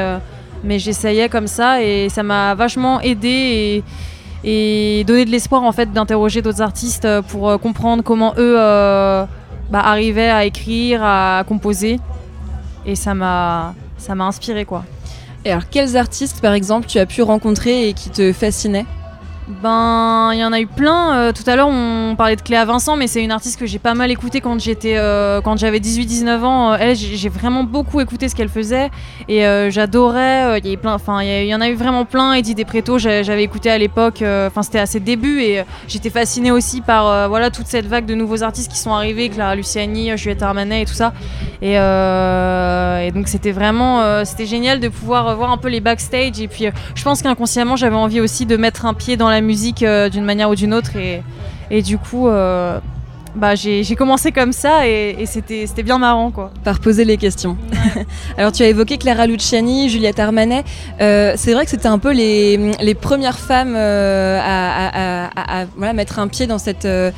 [0.65, 3.81] mais j'essayais comme ça et ça m'a vachement aidé
[4.43, 10.29] et, donné de l'espoir en fait d'interroger d'autres artistes pour comprendre comment eux bah, arrivaient
[10.29, 11.99] à écrire, à composer
[12.85, 14.83] et ça m'a ça m'a inspiré quoi.
[15.45, 18.85] Et alors, quels artistes, par exemple, tu as pu rencontrer et qui te fascinaient?
[19.49, 21.15] Ben, il y en a eu plein.
[21.15, 23.79] Euh, tout à l'heure, on parlait de Cléa Vincent, mais c'est une artiste que j'ai
[23.79, 26.73] pas mal écoutée quand j'étais, euh, quand j'avais 18-19 ans.
[26.73, 28.91] Euh, elle, j'ai vraiment beaucoup écouté ce qu'elle faisait
[29.27, 30.59] et j'adorais.
[30.63, 32.33] Il y plein, enfin, il y en a eu vraiment plein.
[32.33, 34.23] Eddie Despretto, j'ai- j'avais écouté à l'époque.
[34.23, 38.13] Enfin, c'était à ses débuts et j'étais fascinée aussi par voilà toute cette vague de
[38.13, 41.13] nouveaux artistes qui sont arrivés, Clara Luciani, Juliette Armanet et tout ça.
[41.61, 41.73] Et,
[43.11, 46.39] donc c'était vraiment, c'était génial de pouvoir voir un peu les backstage.
[46.39, 49.83] Et puis, je pense qu'inconsciemment, j'avais envie aussi de mettre un pied dans la musique
[49.83, 50.95] euh, d'une manière ou d'une autre.
[50.95, 51.21] Et,
[51.71, 52.79] et du coup, euh,
[53.35, 56.51] bah, j'ai commencé comme ça et, et c'était bien marrant, quoi.
[56.63, 57.57] par poser les questions.
[58.37, 60.63] Alors tu as évoqué Clara Luciani, Juliette Armanet.
[60.99, 65.29] Euh, c'est vrai que c'était un peu les, les premières femmes euh, à, à- à-
[65.35, 67.11] à- à, voilà, mettre un pied dans cette euh,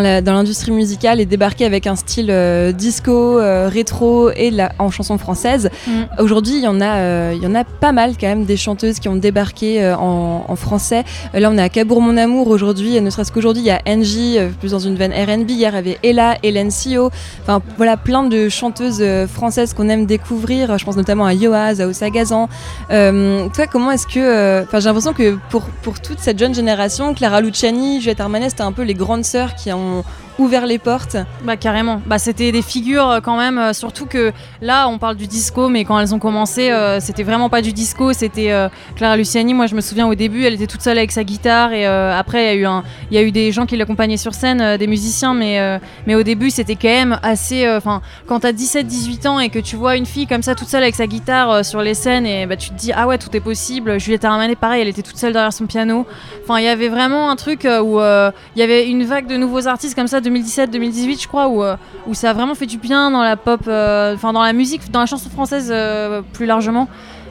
[0.00, 4.90] dans l'industrie musicale et débarquer avec un style euh, disco, euh, rétro et la- en
[4.90, 5.68] chanson française.
[5.86, 5.90] Mm.
[6.18, 8.56] Aujourd'hui, il y en a euh, il y en a pas mal quand même des
[8.56, 11.04] chanteuses qui ont débarqué en, en français.
[11.34, 13.00] Là, on est à Cabourg mon amour aujourd'hui.
[13.00, 15.50] Ne serait-ce qu'aujourd'hui, il y a Angie, plus dans une veine R&B.
[15.50, 17.10] Hier, il y avait Ella, Hélène Sio.
[17.42, 20.78] Enfin, voilà, plein de chanteuses françaises qu'on aime découvrir.
[20.78, 22.48] Je pense notamment à Yoaz, à Osagazan.
[22.90, 24.62] Euh, toi, comment est-ce que.
[24.62, 28.62] Enfin, j'ai l'impression que pour, pour toute cette jeune génération, Clara Luciani, Juliette Armanet, c'était
[28.62, 30.04] un peu les grandes sœurs qui ont 嗯。
[30.38, 31.16] Ouvert les portes.
[31.44, 32.00] Bah carrément.
[32.06, 33.58] Bah c'était des figures euh, quand même.
[33.58, 37.22] euh, surtout que là on parle du disco, mais quand elles ont commencé, euh, c'était
[37.22, 38.12] vraiment pas du disco.
[38.12, 39.54] C'était euh, Clara Luciani.
[39.54, 42.56] Moi je me souviens au début, elle était toute seule avec sa guitare et après
[42.56, 45.34] il y a eu y a eu des gens qui l'accompagnaient sur scène, des musiciens,
[45.34, 47.68] mais mais au début c'était quand même assez.
[47.68, 50.82] Enfin quand t'as 17-18 ans et que tu vois une fille comme ça toute seule
[50.82, 53.40] avec sa guitare sur les scènes et bah tu te dis ah ouais tout est
[53.40, 53.98] possible.
[54.00, 56.06] Juliette Armanet pareil, elle était toute seule derrière son piano.
[56.42, 59.66] Enfin il y avait vraiment un truc où il y avait une vague de nouveaux
[59.66, 63.10] artistes comme ça 2017-2018 je crois où, euh, où ça a vraiment fait du bien
[63.10, 66.88] dans la pop, euh, enfin dans la musique, dans la chanson française euh, plus largement.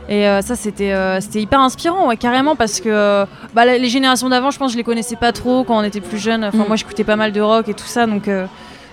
[0.09, 3.87] Et euh, ça c'était euh, c'était hyper inspirant ouais, carrément parce que euh, bah, les
[3.87, 6.43] générations d'avant je pense je les connaissais pas trop quand on était plus jeune.
[6.43, 6.67] Enfin Mm.
[6.67, 8.29] moi j'écoutais pas mal de rock et tout ça donc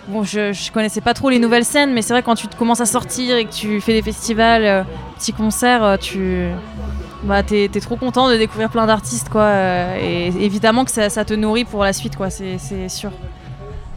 [0.08, 2.80] bon je, je connaissais pas trop les nouvelles scènes mais c'est vrai quand tu commences
[2.80, 4.84] à sortir et que tu fais des festivals,
[5.18, 6.48] petits concerts, tu
[7.24, 9.50] bah t'es t'es trop content de découvrir plein d'artistes quoi
[10.00, 13.10] et évidemment que ça, ça te nourrit pour la suite quoi c'est sûr.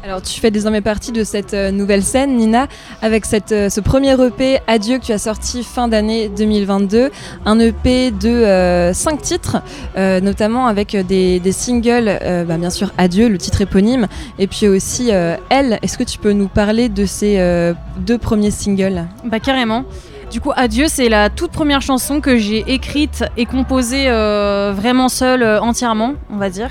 [0.04, 2.68] Alors tu fais désormais partie de cette euh, nouvelle scène, Nina,
[3.04, 7.12] avec euh, ce premier EP Adieu que tu as sorti fin d'année 2022,
[7.46, 9.58] un EP de 5 titres,
[9.98, 14.08] euh, notamment avec des, singles, euh, bah, bien sûr Adieu, le titre éponyme,
[14.40, 15.78] et puis aussi euh, Elle.
[15.84, 19.06] Est-ce que tu peux nous parler de ces euh, deux premiers singles?
[19.24, 19.86] Bah carrément.
[20.32, 25.10] Du coup, Adieu, c'est la toute première chanson que j'ai écrite et composée euh, vraiment
[25.10, 26.70] seule, euh, entièrement, on va dire.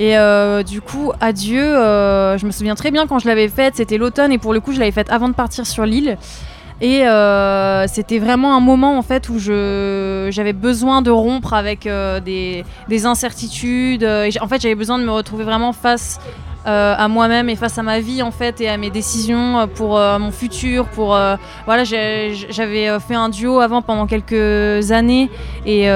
[0.00, 3.76] Et euh, du coup, Adieu, euh, je me souviens très bien quand je l'avais faite,
[3.76, 6.16] c'était l'automne et pour le coup, je l'avais faite avant de partir sur l'île.
[6.80, 12.64] Et euh, c'était vraiment un moment en fait où j'avais besoin de rompre avec des,
[12.88, 14.02] des incertitudes.
[14.02, 16.18] en fait, j'avais besoin de me retrouver vraiment face
[16.66, 19.66] euh, à moi-même et face à ma vie en fait et à mes décisions euh,
[19.66, 20.86] pour euh, mon futur.
[20.88, 21.18] Pour
[21.64, 25.30] voilà, j'avais fait un duo avant pendant quelques années
[25.64, 25.90] et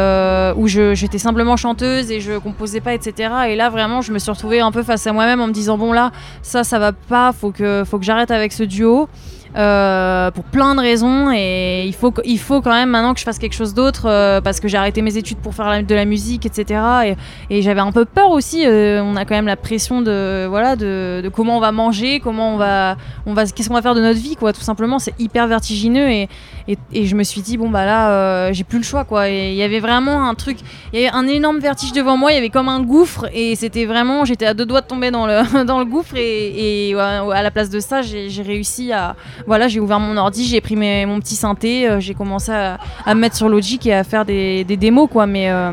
[0.57, 3.31] où j'étais simplement chanteuse et je composais pas, etc.
[3.49, 5.77] Et là, vraiment, je me suis retrouvée un peu face à moi-même en me disant
[5.77, 9.09] bon là, ça, ça va pas, faut que faut que j'arrête avec ce duo.
[9.57, 13.25] Euh, pour plein de raisons et il faut, il faut quand même maintenant que je
[13.25, 16.05] fasse quelque chose d'autre euh, parce que j'ai arrêté mes études pour faire de la
[16.05, 17.17] musique etc et,
[17.51, 20.77] et j'avais un peu peur aussi euh, on a quand même la pression de voilà
[20.77, 23.95] de, de comment on va manger comment on va on va qu'est-ce qu'on va faire
[23.95, 24.99] de notre vie quoi tout simplement.
[24.99, 26.29] C'est hyper vertigineux et,
[26.67, 29.29] et, je me suis dit bon bah là euh, j'ai plus le choix quoi.
[29.29, 30.57] Et il y avait vraiment un truc
[30.93, 33.55] il y avait un énorme vertige devant moi il y avait comme un gouffre et
[33.55, 37.43] c'était vraiment j'étais à deux doigts de tomber dans le dans le gouffre et, à
[37.43, 39.15] la place de ça j'ai réussi à
[39.47, 42.79] voilà j'ai ouvert mon ordi j'ai pris mes- mon petit synthé euh, j'ai commencé à,
[43.09, 45.27] me mettre sur Logic et à faire des, des démos quoi.
[45.27, 45.73] Mais euh,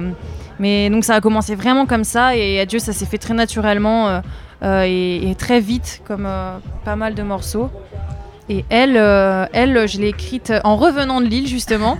[0.59, 4.21] mais donc ça a commencé vraiment comme ça et adieu ça s'est fait très naturellement
[4.61, 6.27] et, très vite comme
[6.85, 7.71] pas mal de morceaux
[8.49, 11.97] et elle euh, elle je l'ai écrite en revenant de Lille justement.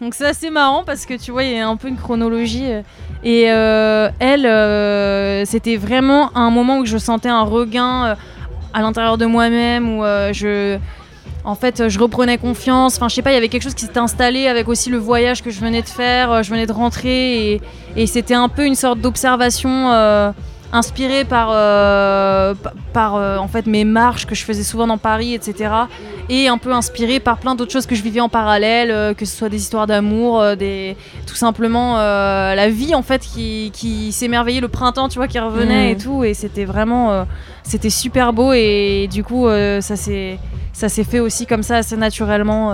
[0.00, 2.66] Donc c'est assez marrant parce que tu vois il y a un peu une chronologie.
[3.22, 8.16] Et euh, elle euh, c'était vraiment un moment où je sentais un regain
[8.72, 10.78] à l'intérieur de moi-même où je
[11.44, 12.96] en fait je reprenais confiance.
[12.96, 14.98] Enfin je sais pas il y avait quelque chose qui s'était installé avec aussi le
[14.98, 17.60] voyage que je venais de faire je venais de rentrer.
[17.96, 20.32] Et, c'était un peu une sorte d'observation
[20.74, 24.98] inspirée par euh, pa- par euh, en fait mes marches que je faisais souvent dans
[24.98, 25.70] Paris etc
[26.28, 29.24] et un peu inspirée par plein d'autres choses que je vivais en parallèle euh, que
[29.24, 34.60] ce soit des histoires d'amour des tout simplement la vie en fait qui, qui s'émerveillait
[34.60, 37.26] le printemps tu vois qui revenait et tout et c'était vraiment
[37.62, 39.46] c'était super beau et du coup
[39.80, 40.38] ça s'est
[40.72, 42.72] ça s'est fait aussi comme ça assez naturellement.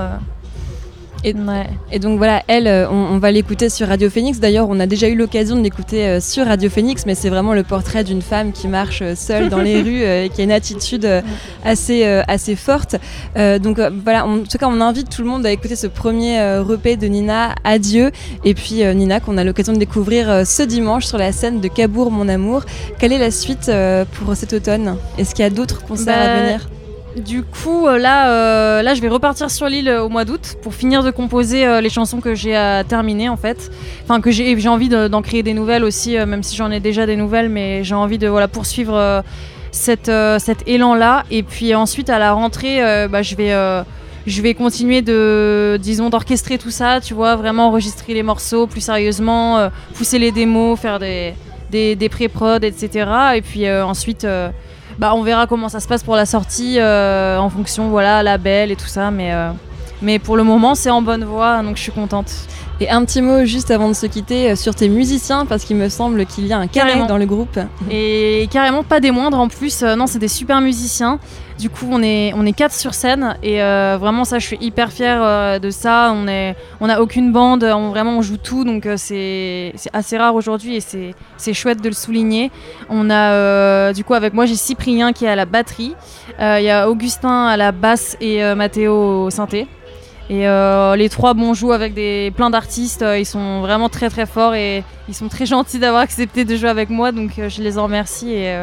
[1.24, 1.66] Et- Ouais.
[1.92, 4.40] Et donc voilà, elle, euh, on, on va l'écouter sur Radio Phoenix.
[4.40, 7.52] D'ailleurs, on a déjà eu l'occasion de l'écouter euh, sur Radio Phoenix, mais c'est vraiment
[7.52, 10.52] le portrait d'une femme qui marche euh, seule dans les rues et qui a une
[10.52, 11.06] attitude
[11.64, 12.96] assez, assez forte.
[13.36, 15.86] Euh, donc voilà, on- en tout cas, on invite tout le monde à écouter ce
[15.86, 18.10] premier repas de Nina, Adieu.
[18.44, 21.68] Et puis euh, Nina, qu'on a l'occasion de découvrir ce dimanche sur la scène de
[21.68, 22.62] Cabourg, mon amour.
[22.98, 23.70] Quelle est la suite
[24.14, 24.96] pour cet automne?
[25.18, 26.70] Est-ce qu'il y a d'autres concerts Bah, à venir?
[27.16, 30.56] Du coup, euh, là, euh, là, je vais repartir sur l'île euh, au mois d'août
[30.62, 33.70] pour finir de composer les chansons que j'ai à terminer en fait.
[34.04, 37.06] Enfin, que j'ai envie de- d'en créer des nouvelles aussi, même si j'en ai déjà
[37.06, 39.22] des nouvelles, mais j'ai envie de voilà poursuivre
[39.72, 41.24] cette, cet élan là.
[41.30, 43.84] Et puis ensuite, à la rentrée, bah, je vais
[44.26, 48.82] je vais continuer de, disons, d'orchestrer tout ça, tu vois, vraiment enregistrer les morceaux plus
[48.82, 51.34] sérieusement, pousser les démos, faire des,
[51.70, 53.06] des, pré-prod, etc.
[53.36, 54.26] Et puis ensuite,
[55.00, 58.70] bah, on verra comment ça se passe pour la sortie euh, en fonction, voilà, label
[58.70, 59.10] et tout ça.
[59.10, 59.50] Mais, euh,
[60.02, 62.30] mais pour le moment, c'est en bonne voie, donc je suis contente.
[62.80, 65.76] Et un petit mot juste avant de se quitter euh, sur tes musiciens, parce qu'il
[65.76, 67.06] me semble qu'il y a un carré Carrément.
[67.06, 67.58] dans le groupe.
[67.90, 69.82] Et carrément pas des moindres en plus.
[69.82, 71.18] Euh, non, c'est des super musiciens.
[71.60, 74.56] Du coup, on est, on est quatre sur scène et euh, vraiment ça, je suis
[74.62, 76.10] hyper fière euh, de ça.
[76.16, 80.16] On est, on a aucune bande, on, vraiment on joue tout, donc euh, c'est, assez
[80.16, 82.50] rare aujourd'hui et c'est, chouette de le souligner.
[82.88, 85.94] On a, du coup, avec moi, j'ai Cyprien qui est à la batterie.
[86.38, 89.68] Il y a Augustin à la basse et Mathéo au synthé.
[90.30, 93.02] Et euh, les trois bon jouent avec des plein d'artistes.
[93.02, 96.56] euh, ils sont vraiment très très forts et ils sont très gentils d'avoir accepté de
[96.56, 97.10] jouer avec moi.
[97.12, 98.56] Donc euh, je les en remercie et,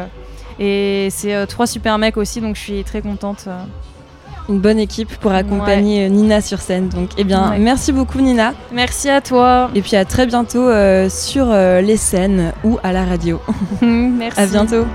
[0.58, 2.40] et c'est trois super mecs aussi.
[2.40, 3.46] Donc je suis très contente.
[4.48, 6.88] Une bonne équipe pour accompagner Nina sur scène.
[6.88, 7.58] Donc, eh bien, Ouais.
[7.58, 8.54] merci beaucoup Nina.
[8.72, 9.68] Merci à toi.
[9.74, 13.42] Et puis à très bientôt euh, sur euh, les scènes ou à la radio.
[13.82, 14.40] Merci.
[14.40, 14.86] À bientôt.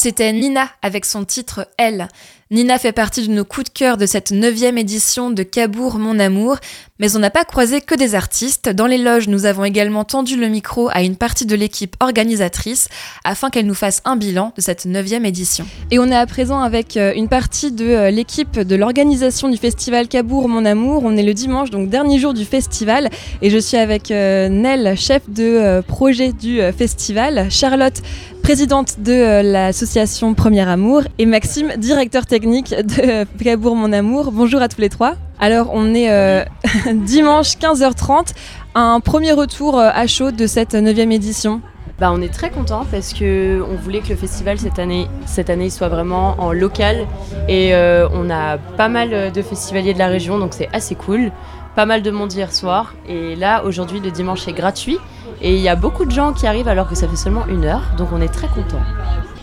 [0.00, 2.06] C'était Nina avec son titre Elle.
[2.52, 6.20] Nina fait partie de nos coups de cœur de cette neuvième édition de Cabourg Mon
[6.20, 6.58] Amour,
[6.98, 8.68] mais on n'a pas croisé que des artistes.
[8.68, 12.88] Dans les loges, nous avons également tendu le micro à une partie de l'équipe organisatrice
[13.24, 15.66] afin qu'elle nous fasse un bilan de cette neuvième édition.
[15.90, 19.56] Et on est à présent avec euh, une partie de euh, l'équipe de l'organisation du
[19.56, 21.02] festival Cabourg Mon Amour.
[21.04, 23.10] On est le dimanche, donc dernier jour du festival,
[23.42, 28.00] et je suis avec euh, Nel, chef de projet du festival, Charlotte,
[28.42, 34.32] présidente de l'association Premier Amour, et Maxime, directeur technique de Cabourg Mon Amour.
[34.32, 35.16] Bonjour à tous les trois.
[35.40, 36.44] Alors on est euh,
[36.92, 38.34] dimanche 15h30,
[38.74, 41.60] un premier retour euh, à chaud de cette neuvième édition.
[42.00, 45.50] Bah, on est très content parce que on voulait que le festival cette année, cette
[45.50, 47.06] année soit vraiment en local
[47.48, 51.32] et euh, on a pas mal de festivaliers de la région donc c'est assez cool.
[51.76, 54.98] Pas mal de monde hier soir et là aujourd'hui le dimanche est gratuit
[55.40, 57.64] et il y a beaucoup de gens qui arrivent alors que ça fait seulement une
[57.64, 58.82] heure donc on est très content.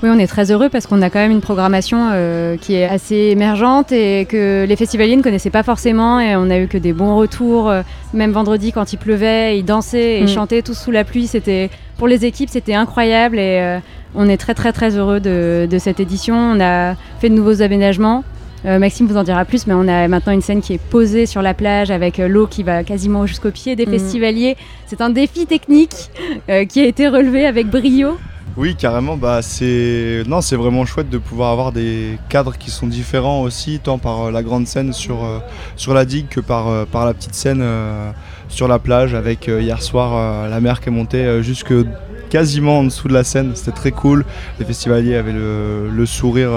[0.05, 2.85] Oui, on est très heureux parce qu'on a quand même une programmation euh, qui est
[2.85, 6.77] assez émergente et que les festivaliers ne connaissaient pas forcément et on a eu que
[6.77, 7.71] des bons retours.
[7.71, 7.81] Euh,
[8.13, 10.27] même vendredi quand il pleuvait, ils dansaient et mm.
[10.27, 11.25] chantaient tous sous la pluie.
[11.25, 13.79] C'était pour les équipes, c'était incroyable et euh,
[14.13, 16.35] on est très très très heureux de, cette édition.
[16.35, 18.23] On a fait de nouveaux aménagements.
[18.63, 21.41] Maxime vous en dira plus, mais on a maintenant une scène qui est posée sur
[21.43, 23.91] la plage avec l'eau qui va quasiment jusqu'au pied des mm.
[23.91, 24.55] festivaliers.
[24.85, 26.11] C'est un défi technique
[26.69, 28.17] qui a été relevé avec brio.
[28.57, 29.17] Oui, carrément.
[29.17, 33.79] Bah, c'est non, c'est vraiment chouette de pouvoir avoir des cadres qui sont différents aussi,
[33.83, 35.39] tant par euh, la grande scène sur, euh,
[35.75, 37.63] sur la digue que par, euh, la petite scène
[38.47, 39.13] sur la plage.
[39.13, 41.73] Avec hier soir la mer qui est montée jusque
[42.29, 43.51] quasiment en dessous de la scène.
[43.55, 44.23] C'était très cool.
[44.59, 46.51] Les festivaliers avaient le, sourire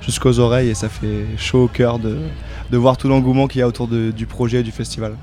[0.00, 2.18] jusqu'aux oreilles et ça fait chaud au cœur de,
[2.70, 5.14] de voir tout l'engouement qu'il y a autour du projet du festival.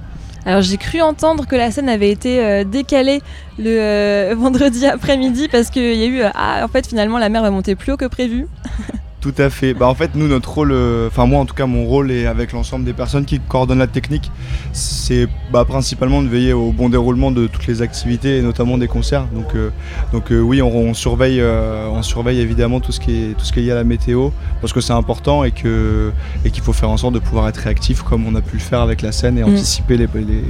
[0.46, 3.22] Alors j'ai cru entendre que la scène avait été euh, décalée
[3.58, 7.30] le euh, vendredi après-midi parce qu'il y a eu euh, ah en fait finalement la
[7.30, 8.48] mer va monter plus haut que prévu.
[9.26, 9.74] Tout à fait.
[9.74, 12.28] Bah, en fait, nous, notre rôle, euh, enfin moi en tout cas, mon rôle est
[12.28, 14.30] avec l'ensemble des personnes qui coordonnent la technique,
[14.72, 18.88] c'est bah, principalement de veiller au bon déroulement de toutes les activités et notamment des
[18.88, 19.26] concerts.
[19.34, 19.72] Donc, euh,
[20.14, 23.62] donc euh, oui, on, surveille, on surveille évidemment tout ce qui est tout ce qui
[23.62, 24.30] est lié à la météo
[24.62, 28.28] parce que c'est important et qu'il faut faire en sorte de pouvoir être réactif comme
[28.28, 29.50] on a pu le faire avec la scène et mm.
[29.56, 30.44] anticiper les, les,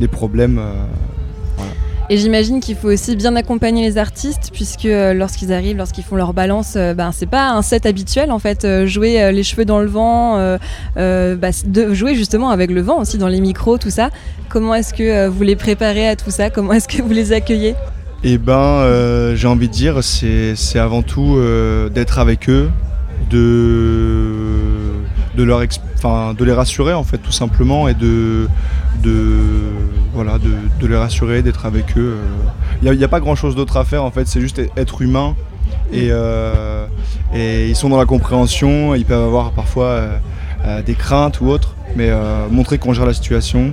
[0.00, 0.58] les problèmes.
[2.12, 6.16] Et j'imagine qu'il faut aussi bien accompagner les artistes, puisque euh, lorsqu'ils arrivent, lorsqu'ils font
[6.16, 8.64] leur balance, euh, ben, c'est pas un set habituel en fait.
[8.64, 10.34] Euh, jouer les cheveux dans le vent,
[10.96, 14.10] bah, de jouer justement avec le vent aussi dans les micros, tout ça.
[14.48, 16.50] Comment est-ce que vous les préparez à tout ça?
[16.50, 17.76] Comment est-ce que vous les accueillez?
[18.24, 21.40] Eh ben, j'ai envie de dire, c'est avant tout
[21.94, 22.70] d'être avec eux,
[23.30, 24.59] de
[25.40, 28.46] de leur de les rassurer en fait tout simplement et de
[29.02, 29.38] de
[30.12, 32.18] voilà de, les rassurer d'être avec eux
[32.82, 35.34] il n'y a, pas grand chose d'autre à faire en fait c'est juste être humain
[35.92, 36.86] et, euh,
[37.34, 40.16] et, ils sont dans la compréhension ils peuvent avoir parfois euh,
[40.66, 42.10] euh, des craintes ou autres mais
[42.50, 43.72] montrer qu'on gère la situation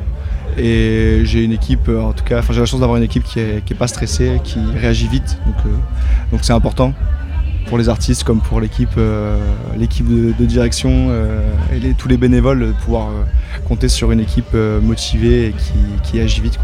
[0.57, 3.63] et j'ai une équipe en tout cas j'ai la chance d'avoir une équipe qui est,
[3.63, 5.73] qui est, pas stressée qui réagit vite donc
[6.31, 6.93] donc c'est important
[7.67, 9.37] pour les artistes comme pour l'équipe euh,
[9.75, 11.41] de, direction euh,
[11.71, 13.23] et tous les bénévoles pouvoir euh,
[13.67, 15.55] compter sur une équipe motivée et
[16.03, 16.57] qui, agit vite.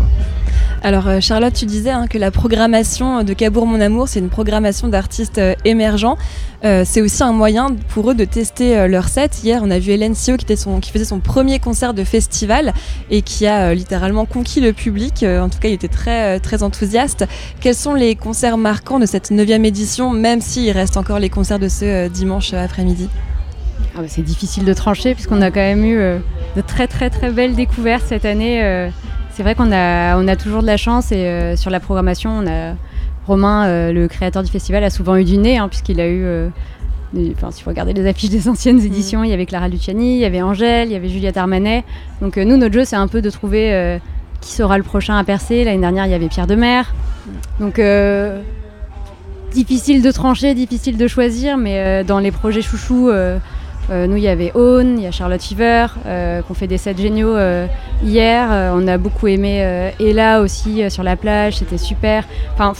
[0.86, 4.28] Alors euh, Charlotte, tu disais hein, que la programmation de Cabourg Mon Amour, c'est une
[4.28, 6.18] programmation d'artistes euh, émergents.
[6.66, 9.44] Euh, c'est aussi un moyen pour eux de tester leur set.
[9.46, 12.74] Hier, on a vu Hélène Sio qui, faisait son premier concert de festival
[13.10, 15.24] et qui a littéralement conquis le public.
[15.24, 17.26] en tout cas, il était très, très enthousiaste.
[17.62, 21.60] Quels sont les concerts marquants de cette neuvième édition, même s'il reste encore les concerts
[21.60, 23.10] de ce dimanche après-midi?
[23.96, 27.32] Ah bah, C'est difficile de trancher puisqu'on a quand même eu de très très très
[27.32, 28.90] belles découvertes cette année.
[29.36, 32.30] C'est vrai qu'on a, on a toujours de la chance et euh, sur la programmation,
[32.30, 32.76] on a
[33.26, 36.24] Romain, euh, le créateur du festival, a souvent eu du nez, hein, puisqu'il a eu.
[36.24, 36.50] Euh,
[37.36, 38.86] enfin, si vous regardez les affiches des anciennes mm.
[38.86, 41.84] éditions, il y avait Clara Luciani, il y avait Angèle, il y avait Juliette Armanet.
[42.22, 44.00] Donc nous, notre jeu, c'est un peu de trouver
[44.40, 45.64] qui sera le prochain à percer.
[45.64, 46.84] L'année dernière, il y avait Pierre Demer.
[47.60, 47.82] Donc
[49.52, 53.10] difficile de trancher, difficile de choisir, mais dans les projets chouchous,
[53.90, 56.68] euh, nous, il y avait Own, il y a Charlotte Fever, euh, qui ont fait
[56.68, 57.68] des sets géniaux euh,
[58.04, 58.48] hier.
[58.74, 62.26] on a beaucoup aimé Ella aussi sur la plage, c'était super.
[62.54, 62.74] Enfin,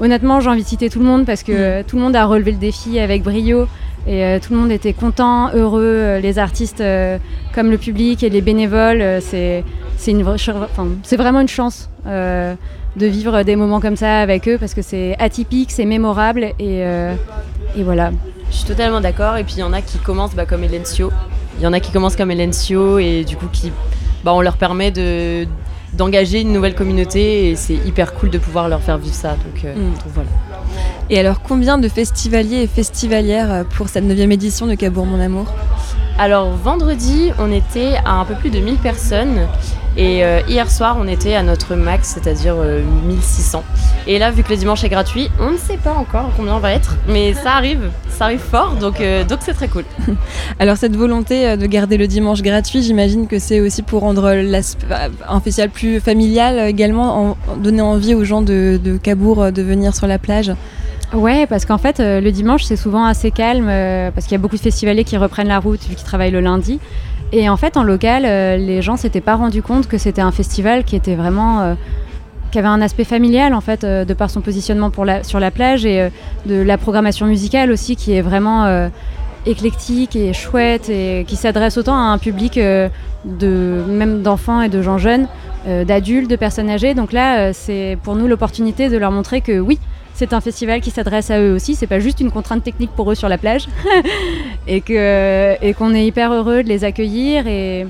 [0.00, 1.84] honnêtement, j'ai envie de citer tout le monde parce que mm.
[1.84, 3.66] tout le monde a relevé le défi avec brio.
[4.08, 6.80] Et tout le monde était content, heureux, les artistes
[7.52, 9.20] comme le public et les bénévoles.
[9.20, 9.64] c'est
[11.16, 12.56] vraiment une chance de
[13.06, 16.82] vivre des moments comme ça avec eux parce que c'est atypique, c'est mémorable et,
[17.76, 18.12] et voilà.
[18.50, 19.36] Je suis totalement d'accord.
[19.36, 21.12] Et puis il y en a qui commencent bah, comme Elencio.
[21.58, 23.72] Il y en a qui commencent comme Elencio et du coup qui,
[24.24, 25.46] bah, on leur permet de
[25.92, 29.30] d'engager une nouvelle communauté et c'est hyper cool de pouvoir leur faire vivre ça.
[29.30, 29.94] Donc, euh, mm.
[30.12, 30.28] voilà.
[31.08, 35.20] Et alors, combien de festivaliers et festivalières euh, pour cette 9 édition de Cabourg Mon
[35.20, 35.46] Amour?
[36.18, 39.46] Alors vendredi, on était à un peu plus de 1000 personnes
[39.96, 43.64] et euh, hier soir, on était à notre max, c'est-à-dire euh, 1600.
[44.06, 46.58] Et là, vu que le dimanche est gratuit, on ne sait pas encore combien on
[46.58, 49.84] va être, mais ça arrive, ça arrive fort, donc euh, donc c'est très cool.
[50.58, 54.24] Alors, cette volonté euh, de garder le dimanche gratuit, j'imagine que c'est aussi pour rendre
[54.24, 54.60] euh,
[55.28, 59.42] un festival plus familial euh, également, en, en donner envie aux gens de, de Cabourg
[59.42, 60.52] euh, de venir sur la plage?
[61.14, 64.34] Ouais, parce qu'en fait, euh, le dimanche, c'est souvent assez calme, euh, parce qu'il y
[64.34, 66.80] a beaucoup de festivaliers qui reprennent la route vu qu'ils travaillent le lundi.
[67.36, 70.32] Et en fait, en local, euh, les gens s'étaient pas rendus compte que c'était un
[70.32, 71.60] festival qui était vraiment.
[71.60, 71.74] euh,
[72.50, 74.90] qui avait un aspect familial, en fait, euh, de par son positionnement
[75.22, 76.08] sur la plage et
[76.46, 78.88] de la programmation musicale aussi, qui est vraiment
[79.44, 84.96] éclectique et chouette et qui s'adresse autant à un public même d'enfants et de gens
[84.96, 85.26] jeunes,
[85.66, 86.94] d'adultes, de personnes âgées.
[86.94, 89.78] Donc là, c'est pour nous l'opportunité de leur montrer que oui,
[90.16, 91.74] c'est un festival qui s'adresse à eux aussi.
[91.74, 93.68] C'est pas juste une contrainte technique pour eux sur la plage,
[94.66, 97.46] et qu'on est hyper heureux de les accueillir.
[97.46, 97.86] Et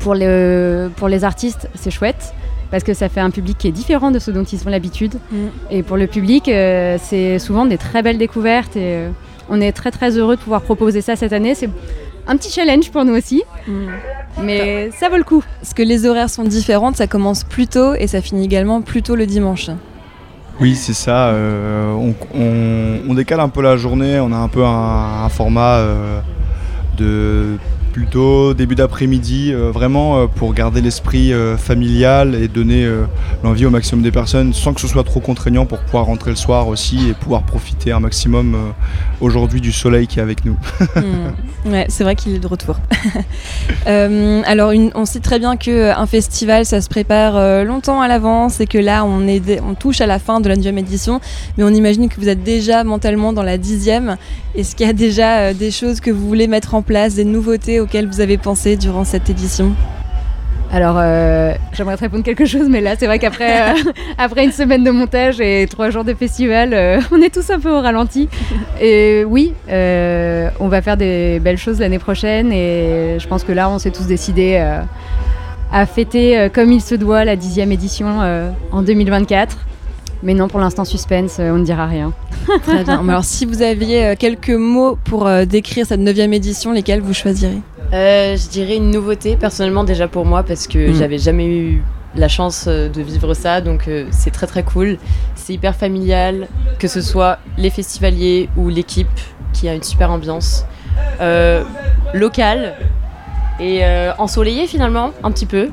[0.00, 2.34] pour le pour les artistes, c'est chouette
[2.70, 5.14] parce que ça fait un public qui est différent de ce dont ils ont l'habitude.
[5.70, 8.76] Et pour le public, euh, c'est souvent des très belles découvertes.
[8.76, 9.10] Et euh,
[9.48, 11.54] on est très très heureux de pouvoir proposer ça cette année.
[11.54, 11.70] C'est
[12.26, 13.42] un petit challenge pour nous aussi,
[14.42, 15.42] mais ça vaut le coup.
[15.62, 19.02] Parce que les horaires sont différentes, ça commence plus tôt et ça finit également plus
[19.02, 19.70] tôt le dimanche.
[20.60, 21.28] Oui, c'est ça.
[21.28, 24.18] euh, on, décale un peu la journée.
[24.18, 26.20] On a un peu un, un format euh,
[26.96, 27.58] de
[27.88, 32.88] plutôt début d'après-midi, euh, vraiment euh, pour garder l'esprit euh, familial et donner
[33.42, 36.36] l'envie au maximum des personnes, sans que ce soit trop contraignant pour pouvoir rentrer le
[36.36, 38.56] soir aussi et pouvoir profiter un maximum
[39.20, 40.56] aujourd'hui du soleil qui est avec nous.
[40.98, 41.70] Hmm.
[41.70, 42.76] Ouais, c'est vrai qu'il est de retour.
[43.86, 48.78] Alors, on sait très bien qu'un festival, ça se prépare longtemps à l'avance et que
[48.78, 51.20] là, on, est on touche à la fin de la 9 édition,
[51.56, 54.16] mais on imagine que vous êtes déjà mentalement dans la dixième.
[54.56, 57.77] Est-ce qu'il y a déjà des choses que vous voulez mettre en place, des nouveautés
[57.80, 59.72] auxquelles vous avez pensé durant cette édition
[60.72, 63.74] Alors, euh, j'aimerais te répondre quelque chose, mais là, c'est vrai qu'après euh,
[64.18, 67.58] après une semaine de montage et trois jours de festival, euh, on est tous un
[67.58, 68.28] peu au ralenti.
[68.80, 73.68] Et oui, on va faire des belles choses l'année prochaine et je pense que là,
[73.70, 74.62] on s'est tous décidés
[75.72, 78.20] à fêter comme il se doit la dixième édition
[78.72, 79.67] en 2024.
[80.22, 82.12] Mais non, pour l'instant, suspense, euh, on ne dira rien.
[82.62, 83.02] Très bien.
[83.02, 87.00] Mais alors, si vous aviez euh, quelques mots pour euh, décrire cette 9 édition, lesquels
[87.00, 87.58] vous choisirez
[87.92, 90.94] Euh, je dirais une nouveauté personnellement déjà pour moi parce que Mm.
[90.94, 91.82] j'avais jamais eu
[92.16, 94.98] la chance de vivre ça donc euh, c'est très très cool.
[95.36, 96.48] C'est hyper familial,
[96.78, 99.08] que ce soit les festivaliers ou l'équipe
[99.52, 100.64] qui a une super ambiance.
[101.20, 101.62] Euh,
[102.12, 102.74] locale
[103.60, 105.68] et euh, ensoleillée finalement un petit peu,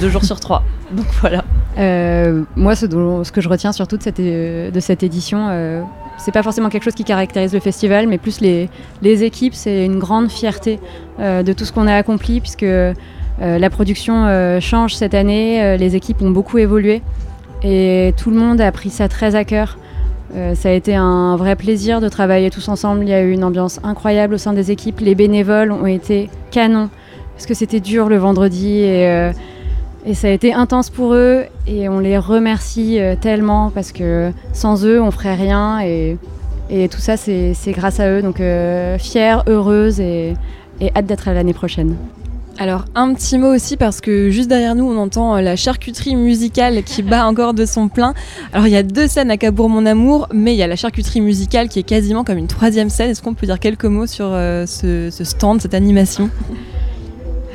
[0.00, 0.62] deux jours sur trois.
[0.92, 1.44] Donc voilà.
[1.78, 2.86] Euh, moi, ce,
[3.30, 5.82] que je retiens surtout de cette, euh, de cette édition, euh,
[6.18, 8.68] c'est pas forcément quelque chose qui caractérise le festival, mais plus les,
[9.02, 9.54] les équipes.
[9.54, 10.80] C'est une grande fierté
[11.18, 12.66] de tout ce qu'on a accompli, puisque
[13.40, 17.00] la production change cette année, les équipes ont beaucoup évolué,
[17.62, 19.78] et tout le monde a pris ça très à cœur.
[20.54, 23.02] Ça a été un vrai plaisir de travailler tous ensemble.
[23.02, 25.00] Il y a eu une ambiance incroyable au sein des équipes.
[25.00, 26.90] Les bénévoles ont été canons,
[27.34, 29.30] parce que c'était dur le vendredi, et
[30.06, 34.32] et ça a été intense pour eux et on les remercie euh, tellement parce que
[34.52, 36.16] sans eux, on ferait rien et,
[36.70, 38.22] et tout ça, c'est grâce à eux.
[38.22, 40.34] Donc euh, fière, heureuse et,
[40.80, 41.96] et hâte d'être à l'année prochaine.
[42.58, 46.14] Alors un petit mot aussi parce que juste derrière nous on entend euh, la charcuterie
[46.14, 48.12] musicale qui bat encore de son plein.
[48.52, 50.76] Alors il y a deux scènes à Cabourg mon amour, mais il y a la
[50.76, 53.10] charcuterie musicale qui est quasiment comme une troisième scène.
[53.10, 56.28] Est-ce qu'on peut dire quelques mots sur euh, ce, ce stand, cette animation?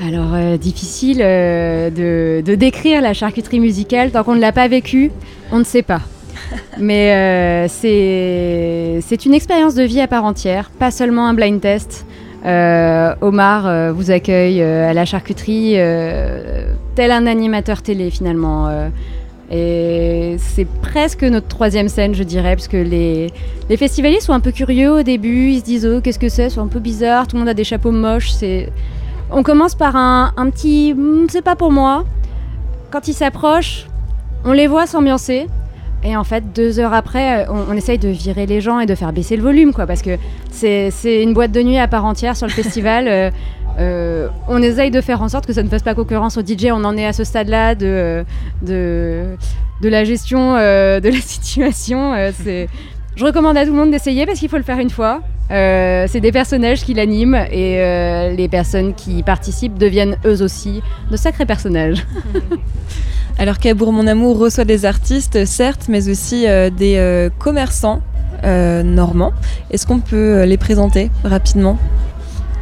[0.03, 4.67] Alors euh, difficile euh, de, de décrire la charcuterie musicale tant qu'on ne l'a pas
[4.67, 5.11] vécue,
[5.51, 6.01] on ne sait pas.
[6.77, 12.05] Mais euh, c'est une expérience de vie à part entière, pas seulement un blind test.
[13.21, 15.77] Omar vous accueille à la charcuterie
[16.93, 18.69] tel un animateur télé finalement.
[19.49, 23.31] et c'est presque notre troisième scène, je dirais, parce que les,
[23.67, 26.51] les festivaliers sont un peu curieux au début, ils se disent oh, qu'est-ce que c'est,
[26.51, 28.29] c'est un peu bizarre, tout le monde a des chapeaux moches.
[28.29, 28.69] C'est...
[29.31, 32.05] On commence par un, un petit Hmm, c'est pas pour moi.
[32.91, 33.87] Quand ils s'approchent,
[34.43, 35.47] on les voit s'ambiancer.
[36.03, 38.85] Et en fait, deux heures après, euh, on, on essaye de virer les gens et
[38.85, 40.17] de faire baisser le volume, quoi, parce que
[40.51, 43.07] c'est, une boîte de nuit à part entière sur le festival.
[43.09, 43.31] euh,
[43.77, 46.67] euh, on essaye de faire en sorte que ça ne fasse pas concurrence au DJ.
[46.71, 48.23] On en est à ce stade-là de,
[48.61, 49.35] de,
[49.81, 52.13] de la gestion euh, de la situation.
[52.43, 52.69] c'est...
[53.15, 55.21] Je recommande à tout le monde d'essayer parce qu'il faut le faire une fois.
[55.51, 60.41] Euh, c'est des personnages qui l'animent et euh, les personnes qui y participent deviennent eux
[60.41, 62.05] aussi de sacrés personnages.
[63.37, 68.01] Alors Cabourg mon amour reçoit des artistes certes, mais aussi euh, des euh, commerçants.
[68.43, 69.33] euh, normands.
[69.71, 71.77] Est-ce qu'on peut les présenter rapidement?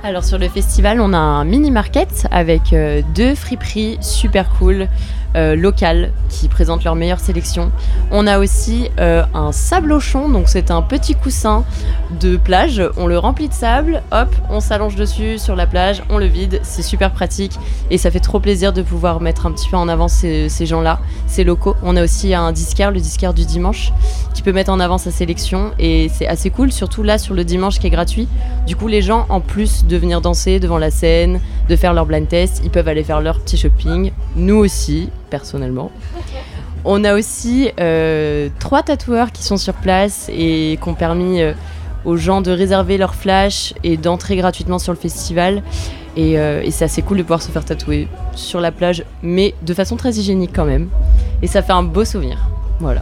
[0.04, 2.76] Alors sur le festival, on a un mini market avec
[3.16, 4.88] deux friperies super cool,
[5.36, 7.72] euh, locales, qui présentent leur meilleure sélection.
[8.12, 11.64] On a aussi euh, un sablochon, donc c'est un petit coussin
[12.20, 12.82] de plage.
[12.98, 16.60] On le remplit de sable, hop, on s'allonge dessus sur la plage, on le vide.
[16.64, 17.54] C'est super pratique
[17.90, 20.66] et ça fait trop plaisir de pouvoir mettre un petit peu en avant ces, ces
[20.66, 21.76] gens-là, ces locaux.
[21.84, 23.92] On a aussi un disquaire, le disquaire du dimanche,
[24.34, 27.44] qui peut mettre en avant sa sélection et c'est assez cool, surtout là sur le
[27.44, 28.28] dimanche qui est gratuit.
[28.68, 32.06] Du coup, les gens, en plus de venir danser devant la scène, de faire leur
[32.06, 34.12] blind test, ils peuvent aller faire leur petit shopping.
[34.36, 35.90] Nous aussi, personnellement.
[36.86, 41.54] On a aussi euh, trois tatoueurs qui sont sur place et qui ont permis euh,
[42.06, 45.64] aux gens de réserver leur flash et d'entrer gratuitement sur le festival.
[46.16, 49.56] Et, euh, et c'est assez cool de pouvoir se faire tatouer sur la plage, mais
[49.64, 50.88] de façon très hygiénique quand même.
[51.42, 52.38] Et ça fait un beau souvenir.
[52.80, 53.02] Voilà.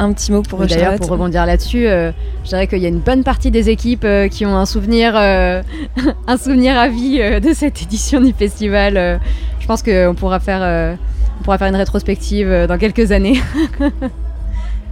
[0.00, 2.12] Un petit mot pour D'ailleurs, pour rebondir là-dessus, euh,
[2.44, 5.14] je dirais qu'il y a une bonne partie des équipes euh, qui ont un souvenir,
[5.16, 5.60] euh,
[6.28, 8.96] un souvenir à vie euh, de cette édition du festival.
[8.96, 9.18] Euh,
[9.58, 10.94] je pense qu'on pourra faire, euh,
[11.38, 13.40] on pourra faire une rétrospective euh, dans quelques années.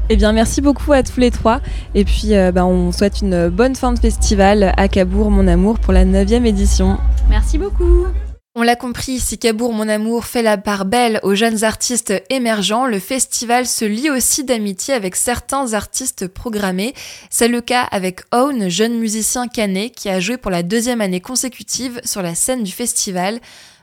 [0.09, 1.61] Eh bien, merci beaucoup à tous les trois.
[1.97, 5.80] Et puis, euh, bah, on souhaite une bonne fin de festival à Cabourg, mon amour,
[5.80, 6.97] pour la 9e édition.
[7.28, 8.07] Merci beaucoup.
[8.55, 12.86] On l'a compris, si Cabourg Mon Amour fait la part belle aux jeunes artistes émergents,
[12.86, 16.94] le festival se lie aussi d'amitié avec certains artistes programmés.
[17.28, 21.20] C'est le cas avec Owen, jeune musicien canet qui a joué pour la deuxième année
[21.20, 23.40] consécutive sur la scène du festival.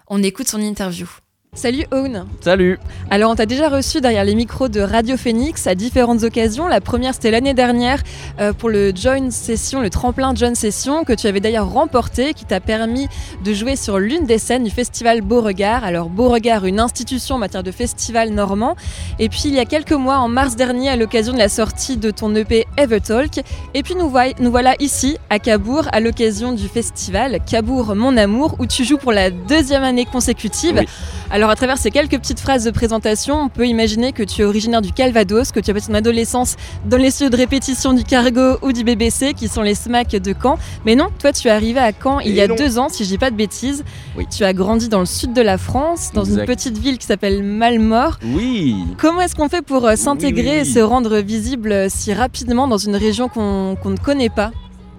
[0.08, 1.08] On écoute son interview.
[1.56, 2.80] Salut Owen Salut
[3.12, 6.68] Alors on t'a déjà reçu derrière les micros de Radio Phoenix à différentes occasions.
[6.68, 8.02] La première c'était l'année dernière
[8.40, 12.46] euh, pour le Join Session, le tremplin Join Session que tu avais d'ailleurs remporté, qui
[12.46, 13.08] t'a permis
[13.46, 15.84] de jouer sur l'une des scènes du festival Beauregard.
[15.84, 18.76] Alors Beauregard, une institution en matière de festival normand.
[19.20, 21.98] Et puis il y a quelques mois, en mars dernier, à l'occasion de la sortie
[21.98, 23.42] de ton EP Evertalk.
[23.76, 28.18] Et puis nous, voi- nous voilà ici à Cabourg à l'occasion du festival Cabourg Mon
[28.18, 30.78] Amour où tu joues pour la deuxième année consécutive.
[30.80, 30.88] Oui.
[31.34, 34.46] Alors à travers ces quelques petites phrases de présentation, on peut imaginer que tu es
[34.46, 38.04] originaire du Calvados, que tu as passé ton adolescence dans les studios de répétition du
[38.04, 40.60] Cargo ou du BBC, qui sont les SMAC de Caen.
[40.86, 42.54] Mais non, toi tu es arrivé à Caen il y a non.
[42.54, 43.84] deux ans, si je dis pas de bêtises.
[44.16, 44.28] Oui.
[44.30, 47.42] Tu as grandi dans le sud de la France, dans une petite ville qui s'appelle
[47.42, 48.20] Malmort.
[48.24, 52.14] Oui Comment est-ce qu'on fait pour euh, s'intégrer oui, et se rendre visible euh, si
[52.14, 54.52] rapidement dans une région qu'on qu'on ne connaît pas?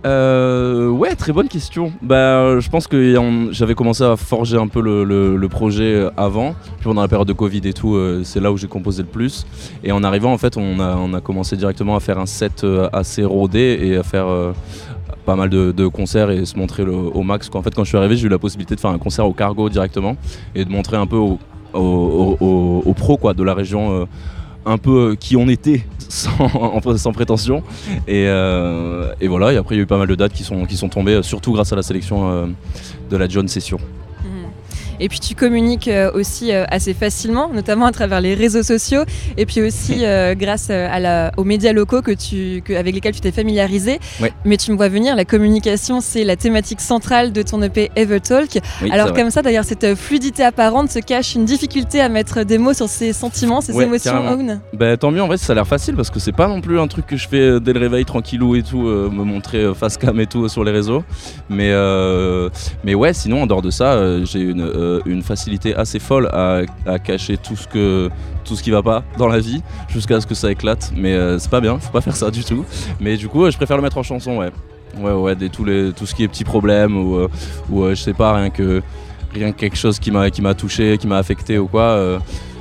[0.05, 1.93] Euh, ouais, très bonne question.
[2.03, 6.55] Bah, je pense que j'avais commencé à forger un peu le, projet euh, avant.
[6.77, 9.09] Puis pendant la période de Covid et tout, euh, c'est là où j'ai composé le
[9.09, 9.47] plus.
[9.83, 13.25] Et en arrivant, en fait, on a, commencé directement à faire un set euh, assez
[13.25, 14.53] rodé et à faire euh,
[15.25, 17.49] pas mal de, concerts et se montrer au max.
[17.55, 19.33] En fait, quand je suis arrivé, j'ai eu la possibilité de faire un concert au
[19.33, 20.17] Cargo directement
[20.55, 21.39] et de montrer un peu aux
[21.73, 24.03] au, au- aux pros de la région.
[24.03, 24.05] euh,
[24.67, 27.62] un peu euh, qui on était sans, en- sans prétention
[28.07, 30.45] et, euh, et voilà, et après il y a eu pas mal de dates qui
[30.45, 32.55] sont, qui sont tombées, euh, surtout grâce à la sélection
[33.11, 33.79] de la John Session.
[35.01, 39.03] Et puis tu communiques euh, aussi euh, assez facilement, notamment à travers les réseaux sociaux,
[39.37, 43.15] et puis aussi euh, grâce à la- aux médias locaux que tu, que- avec lesquels
[43.15, 43.99] tu t'es familiarisé.
[44.21, 44.33] Ouais.
[44.45, 48.59] Mais tu me vois venir, la communication, c'est la thématique centrale de ton EP Evertalk.
[48.83, 49.21] Oui, Alors vrai.
[49.23, 52.89] comme ça, d'ailleurs, cette fluidité apparente se cache une difficulté à mettre des mots sur
[52.89, 54.13] ces sentiments, Ouais, émotions.
[54.73, 56.79] Bah, tant mieux, en vrai, ça a l'air facile parce que c'est pas non plus
[56.79, 59.97] un truc que je fais dès le réveil tranquillou et tout, euh, me montrer face
[59.97, 61.03] cam et tout euh, sur les réseaux.
[61.49, 61.73] Mais,
[62.85, 66.61] mais ouais, sinon, en dehors de ça, j'ai une, euh, une facilité assez folle à,
[66.87, 68.11] à cacher tout ce, que,
[68.45, 70.93] tout ce qui va pas dans la vie jusqu'à ce que ça éclate.
[70.97, 72.64] Mais euh, c'est pas bien, faut pas faire ça du tout.
[73.01, 74.51] Mais du coup, je préfère le mettre en chanson, ouais.
[74.99, 77.28] Ouais, ouais, des, tous les, tout ce qui est petits problèmes ou, euh,
[77.70, 78.82] ou je sais pas, rien que,
[79.32, 82.20] rien que quelque chose qui m'a qui m'a touché, qui m'a affecté ou quoi.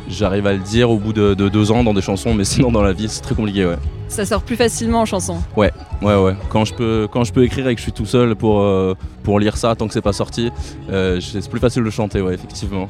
[0.09, 2.71] J'arrive à le dire au bout de, de deux ans dans des chansons, mais sinon
[2.71, 3.77] dans la vie c'est très compliqué, ouais.
[4.13, 5.41] Ça sort plus facilement en chanson.
[5.57, 5.71] Ouais,
[6.03, 6.35] ouais.
[6.49, 8.93] Quand je peux, quand je peux écrire et que je suis tout seul pour, euh,
[9.23, 10.51] pour lire ça tant que c'est pas sorti,
[10.91, 12.87] euh, c'est plus facile de chanter, ouais, effectivement.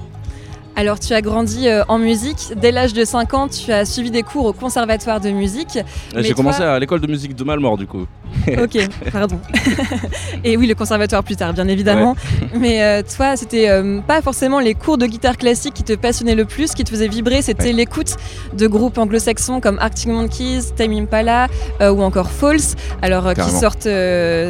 [0.75, 2.53] Alors tu as grandi euh, en musique.
[2.55, 5.77] Dès l'âge de 5 ans, tu as suivi des cours au conservatoire de musique.
[6.15, 8.05] Mais J'ai toi- commencé à l'école de musique de Malmort du coup.
[8.61, 8.77] Ok,
[9.11, 9.39] pardon.
[10.43, 12.15] Et oui, le conservatoire plus tard, bien évidemment.
[12.57, 16.33] Mais euh, toi, c'était euh, pas forcément les cours de guitare classique qui te passionnaient
[16.35, 17.73] le plus, qui te faisaient vibrer, c'était Ouais.
[17.73, 18.15] l'écoute
[18.57, 21.47] de groupes anglo-saxons comme Arctic Monkeys, Time Impala
[21.81, 23.83] euh, ou encore Falls, alors qui sortent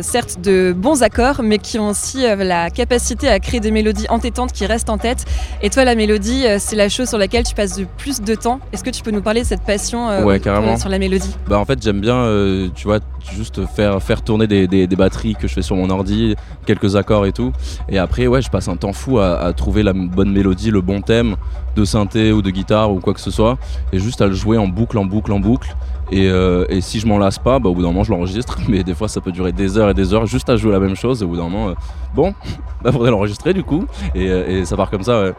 [0.02, 4.54] certes de bons accords, mais qui ont aussi la capacité à créer des mélodies entêtantes
[4.54, 5.26] qui restent en tête.
[5.62, 8.22] Et toi, la mélodie mélodie, euh, c'est la chose sur laquelle tu passes le plus
[8.22, 8.60] de temps.
[8.72, 10.78] Est-ce que tu peux nous parler de cette passion euh, Ouais, pour- carrément.
[10.78, 13.00] sur la mélodie Bah en fait j'aime bien, euh, tu vois,
[13.36, 16.36] juste faire, faire tourner des, des- des batteries que je fais sur mon ordi,
[16.66, 17.52] quelques accords et tout.
[17.90, 20.82] Et après ouais je passe un temps fou à, à trouver la bonne mélodie, le
[20.82, 21.36] bon thème
[21.76, 23.58] de synthé ou de guitare ou quoi que ce soit.
[23.92, 25.76] Et juste à le jouer en boucle, en boucle, en boucle.
[26.12, 28.60] Et, euh, et si je m'en lasse pas, bah, au bout d'un moment je l'enregistre.
[28.70, 30.80] Mais des fois ça peut durer des heures et des heures juste à jouer la
[30.80, 31.22] même chose.
[31.22, 31.74] Et au bout d'un moment,
[32.14, 32.34] bon,
[32.84, 33.86] bah faudrait l'enregistrer du coup.
[34.14, 35.34] Et, et ça part comme ça ouais.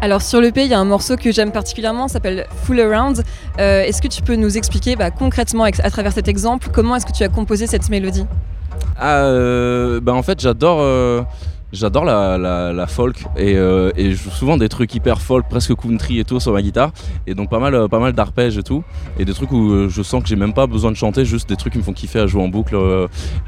[0.00, 3.24] Alors sur l'EP, il y a un morceau que j'aime particulièrement, s'appelle Full Around.
[3.58, 7.06] Euh, Est-ce que tu peux nous expliquer bah, concrètement, à travers cet exemple, comment est-ce
[7.06, 8.24] que tu as composé cette mélodie?
[8.96, 10.78] Ah, euh, bah en fait, j'adore.
[10.80, 11.22] euh,
[11.70, 15.74] J'adore la, la- folk et, euh, et je joue souvent des trucs hyper folk, presque
[15.76, 16.92] country et tout sur ma guitare.
[17.26, 18.82] Et donc pas mal, euh, pas mal d'arpèges et tout.
[19.18, 21.46] Et des trucs où euh, je sens que j'ai même pas besoin de chanter, juste
[21.48, 22.74] des trucs qui me font kiffer à jouer en boucle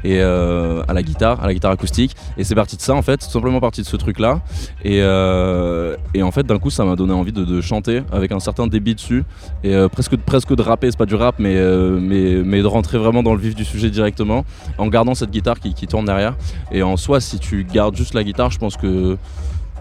[0.03, 2.15] et à la guitare, à la guitare acoustique.
[2.37, 4.41] Et c'est parti de ça en fait, tout simplement parti de ce truc là
[4.83, 8.39] et, et en fait d'un coup ça m'a donné envie de, de chanter avec un
[8.39, 9.23] certain débit dessus.
[9.63, 11.55] Et presque, presque de rapper, c'est pas du rap mais,
[11.99, 14.45] mais, mais de rentrer vraiment dans le vif du sujet directement
[14.77, 16.35] en gardant cette guitare qui, qui tourne derrière.
[16.71, 19.17] Et en soi, si tu gardes juste la guitare, je pense que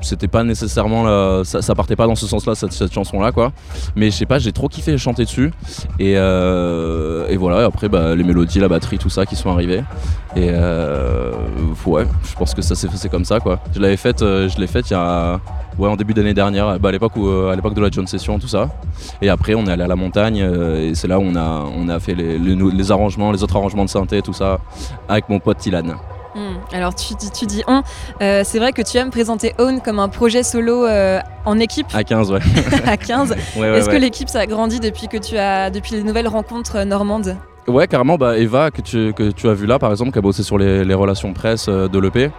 [0.03, 1.45] c'était pas nécessairement la...
[1.45, 3.53] ça, partait pas dans ce sens-là cette, chanson-là quoi.
[3.97, 5.53] Mais je sais pas, j'ai trop kiffé chanter dessus.
[5.99, 7.65] Et, euh, et voilà.
[7.65, 9.83] Après, bah, les mélodies, la batterie, tout ça qui sont arrivés.
[10.37, 11.33] Et euh,
[11.87, 13.61] ouais, je pense que ça s'est fait comme ça quoi.
[13.75, 15.41] Je l'avais faite, euh, je l'ai faite il y a
[15.79, 18.49] ouais en début d'année dernière, bah, à l'époque à l'époque de la John Session tout
[18.49, 18.69] ça.
[19.21, 21.89] Et après, on est allé à la montagne et c'est là où on a on
[21.89, 24.61] a fait les, les les arrangements, les autres arrangements de synthé, tout ça
[25.09, 25.97] avec mon pote Tilan.
[26.35, 26.55] Hmm.
[26.73, 27.83] Alors tu dis, tu dis on,
[28.23, 31.87] Euh, c'est vrai que tu aimes présenter Own comme un projet solo euh, en équipe
[31.93, 32.39] À 15 ouais.
[32.87, 33.31] à 15.
[33.57, 33.97] Ouais, ouais, Est-ce ouais.
[33.97, 37.37] que l'équipe ça a grandi depuis que tu as depuis les nouvelles rencontres euh, normandes
[37.67, 38.17] Ouais, carrément.
[38.17, 40.57] Bah, Eva, que tu, que tu as vu là, par exemple, qui a bossé sur
[40.59, 42.31] les, les relations presse euh, de l'EP.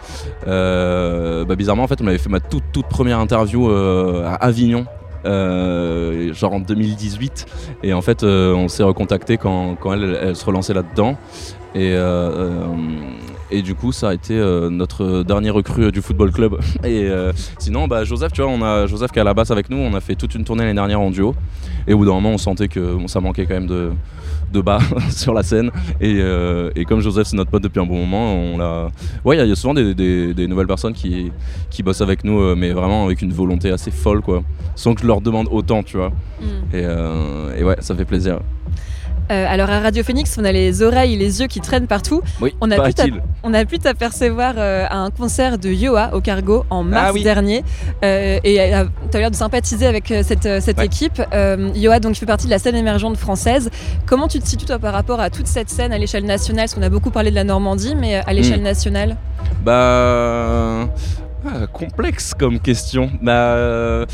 [0.47, 4.35] euh, bah, bizarrement, en fait, on m'avait fait ma toute, toute première interview euh, à
[4.35, 4.85] Avignon.
[5.23, 7.45] genre en 2018
[7.83, 11.15] et en fait on s'est recontacté quand, quand elle, elle se relançait là-dedans
[11.76, 12.65] et, euh, euh,
[13.49, 16.57] et du coup ça a été euh, notre dernier recrue du football club.
[16.86, 17.09] Et
[17.59, 19.78] sinon bah, Joseph tu vois on a Joseph qui est à la basse avec nous.
[19.78, 21.36] On a fait toute une tournée l'année dernière en duo.
[21.88, 23.91] Et au bout d'un moment on sentait que bon, ça manquait quand même de,
[24.53, 25.69] de bas sur la scène.
[25.99, 28.89] Et, euh, et comme Joseph c'est notre pote depuis un bon moment on l'a
[29.26, 31.32] ouais il y a- il y, a souvent des, des- des nouvelles personnes qui,
[31.69, 34.43] qui bossent avec nous euh, mais vraiment avec une volonté assez folle quoi.
[34.76, 36.09] Sans que je leur demande autant tu vois.
[36.09, 36.45] Mm.
[36.74, 38.39] et, euh, et ouais ça fait plaisir
[39.32, 42.21] Euh, alors à Radio Phoenix, on a les oreilles et les yeux qui traînent partout.
[42.41, 43.13] oui On a, pu
[43.43, 47.13] on a pu t'apercevoir euh, à un concert de Yoa au Cargo en mars Ah
[47.13, 47.23] oui.
[47.23, 47.63] dernier.
[48.03, 48.55] Euh, et
[49.09, 50.86] tu as l'air de sympathiser avec cette, cette Ouais.
[50.86, 51.21] équipe.
[51.75, 53.69] Yoa donc, fait partie de la scène émergente française.
[54.05, 56.65] Comment tu te situes toi par rapport à toute cette scène à l'échelle nationale?
[56.65, 58.63] Parce qu'on a beaucoup parlé de la Normandie, mais à l'échelle Mm.
[58.63, 59.15] nationale
[59.63, 60.88] Bah.
[61.45, 63.09] ah, complexe comme question.
[63.21, 64.05] Bah.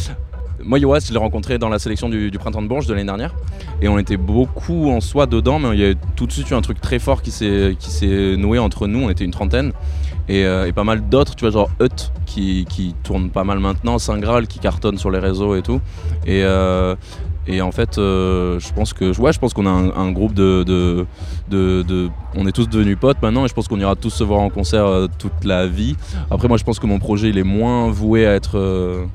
[0.64, 3.36] Moi, Yoas, je l'ai rencontré dans la sélection du, Printemps de Bourges de l'année dernière.
[3.82, 6.54] Et on était beaucoup en soi dedans, mais il y a tout de suite eu
[6.54, 9.00] un truc très fort qui s'est noué entre nous.
[9.00, 9.72] On était une trentaine.
[10.30, 13.60] Et, euh, et pas mal d'autres, tu vois, genre Hut qui, qui tourne pas mal
[13.60, 15.80] maintenant, Saint Graal qui cartonne sur les réseaux et tout.
[16.26, 16.96] Et, euh,
[17.62, 21.06] en fait, euh, je pense que ouais, je pense qu'on a un, groupe de,
[22.36, 24.50] On est tous devenus potes maintenant et je pense qu'on ira tous se voir en
[24.50, 25.96] concert toute la vie.
[26.30, 29.08] Après, moi, je pense que mon projet, il est moins voué à être.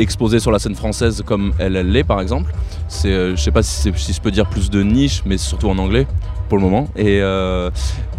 [0.00, 2.52] Exposé sur la scène française comme elle l'est par exemple.
[2.88, 5.68] C'est euh, je sais pas si, si je peux dire plus de niche mais surtout
[5.68, 6.06] en anglais
[6.48, 6.88] pour le moment.
[6.96, 7.70] Et, euh,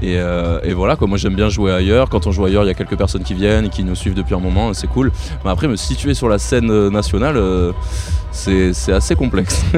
[0.03, 1.07] euh, et voilà quoi.
[1.07, 2.09] Moi j'aime bien jouer ailleurs.
[2.09, 4.15] Quand on joue ailleurs il y a quelques personnes qui viennent et qui nous suivent
[4.15, 5.11] depuis un moment c'est cool.
[5.43, 7.71] Mais après me situer sur la scène nationale euh,
[8.31, 9.63] c'est c'est assez complexe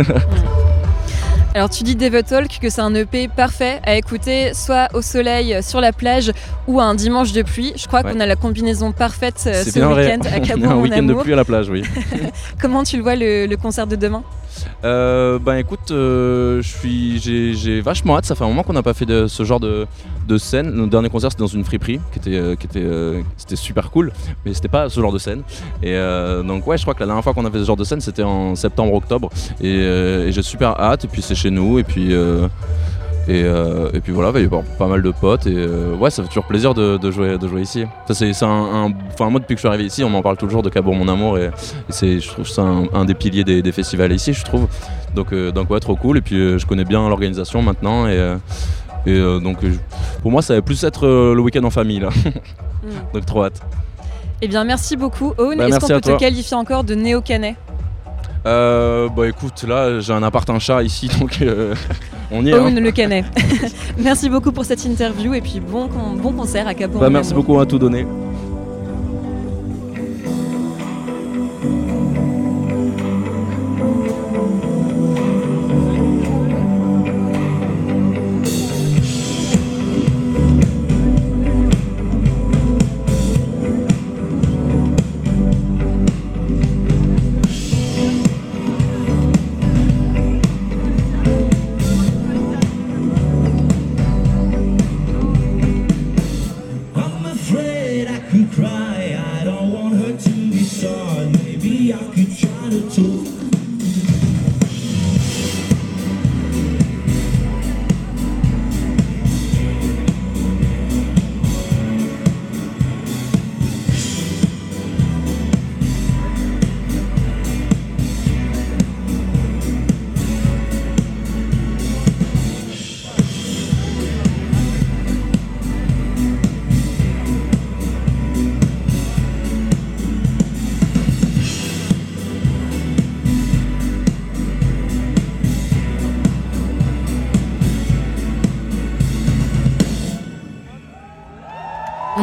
[1.56, 5.62] Alors tu dis Deve Talk que c'est un EP parfait à écouter soit au soleil
[5.62, 6.32] sur la plage
[6.68, 7.74] ou un dimanche de pluie.
[7.76, 8.12] Je crois Ouais.
[8.12, 11.36] qu'on a la combinaison parfaite euh, ce week-end à Cabourg un week-end de pluie à
[11.36, 11.84] la plage oui
[12.62, 14.24] Comment tu le vois le, le concert de demain?
[14.84, 18.26] Euh, ben écoute, euh, j'ai vachement hâte.
[18.26, 19.88] Ça fait un moment qu'on n'a pas fait de, ce genre de,
[20.28, 20.72] de scène.
[20.72, 23.92] Notre dernier concert c'était dans une friperie, qui était, euh, qui était, euh, c'était super
[23.92, 24.12] cool,
[24.46, 25.44] mais c'était pas ce genre de scène.
[25.82, 27.78] Et euh, donc ouais, je crois que la dernière fois qu'on a fait ce genre
[27.78, 29.30] de scène, c'était en septembre-octobre.
[29.62, 31.06] Et, et j'ai super hâte.
[31.06, 31.80] Et puis c'est chez nous.
[31.80, 32.14] Et puis
[33.30, 36.28] et, et puis voilà, il y avoir pas mal de potes et ouais, ça fait
[36.28, 37.86] toujours plaisir de, jouer, de jouer ici.
[38.08, 40.62] Ça c'est, un, enfin moi depuis que je suis arrivé ici, on m'en parle toujours
[40.62, 41.50] de Cabourg mon amour et,
[41.88, 44.68] c'est, je trouve ça un, un des piliers des, festivals ici, je trouve.
[45.16, 46.18] Donc donc ouais, trop cool.
[46.18, 48.36] Et puis je connais bien l'organisation maintenant et
[49.06, 49.74] et euh, donc euh,
[50.22, 52.10] pour moi ça va plus être euh, le week-end en famille là.
[53.14, 53.62] donc trop hâte.
[54.42, 55.58] Eh bien merci beaucoup Owen.
[55.58, 57.56] Bah, Est-ce qu'on peut te qualifier encore de néo-canet?
[58.46, 61.74] Euh, bah écoute, là j'ai un appart un chat ici donc euh,
[62.32, 62.54] on y est.
[62.54, 62.62] hein.
[62.64, 63.26] Owen le canet.
[63.98, 67.34] merci beaucoup pour cette interview et puis bon, con- bon concert à Cabourg Bah, merci
[67.34, 68.06] beaucoup à tout donner.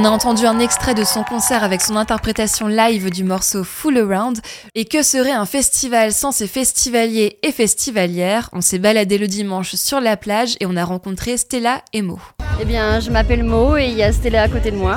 [0.00, 3.98] On a entendu un extrait de son concert avec son interprétation live du morceau Full
[3.98, 4.38] Around.
[4.74, 8.48] Et que serait un festival sans ses festivaliers et festivalières?
[8.54, 12.18] On s'est baladé le dimanche sur la plage et on a rencontré Stella et Mo.
[12.62, 14.96] Eh bien, je m'appelle Mo et il y a Stella à côté de moi.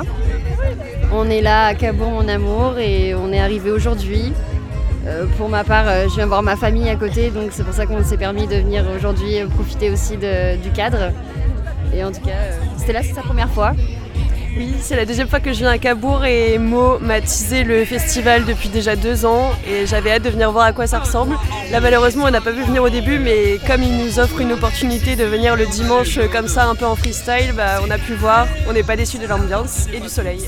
[1.12, 4.32] On est là à Cabourg, mon amour, et on est arrivé aujourd'hui.
[5.06, 7.74] Euh, pour ma part, euh, je viens voir ma famille à côté, donc c'est pour
[7.74, 11.12] ça qu'on s'est permis de venir aujourd'hui euh, profiter aussi du cadre.
[11.94, 13.72] Et en tout cas, euh, Stella, c'est sa première fois.
[14.56, 17.84] Oui, c'est la deuxième fois que je viens à Cabourg et Mo m'a teasé le
[17.84, 21.36] festival depuis déjà deux ans et j'avais hâte de venir voir à quoi ça ressemble.
[21.72, 24.52] Là malheureusement on n'a pas pu venir au début mais comme il nous offre une
[24.52, 28.14] opportunité de venir le dimanche comme ça un peu en freestyle, bah, on a pu
[28.14, 30.44] voir, on n'est pas déçus de l'ambiance et du soleil.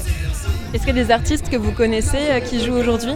[0.73, 3.15] Est-ce qu'il y a des artistes que vous connaissez euh, qui jouent aujourd'hui?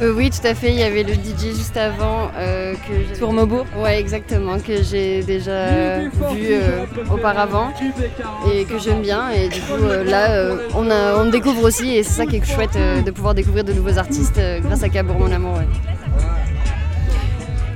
[0.00, 0.70] Euh, oui, tout à fait.
[0.70, 5.98] Il y avait le DJ juste avant euh, que Ouais, exactement, que j'ai déjà
[6.32, 7.72] vu euh, auparavant
[8.52, 9.30] et que j'aime bien.
[9.30, 12.36] Et du coup, euh, là, euh, on, a, on découvre aussi et c'est ça qui
[12.36, 15.54] est chouette euh, de pouvoir découvrir de nouveaux artistes euh, grâce à Cabourg, mon amour.
[15.54, 15.66] ouais.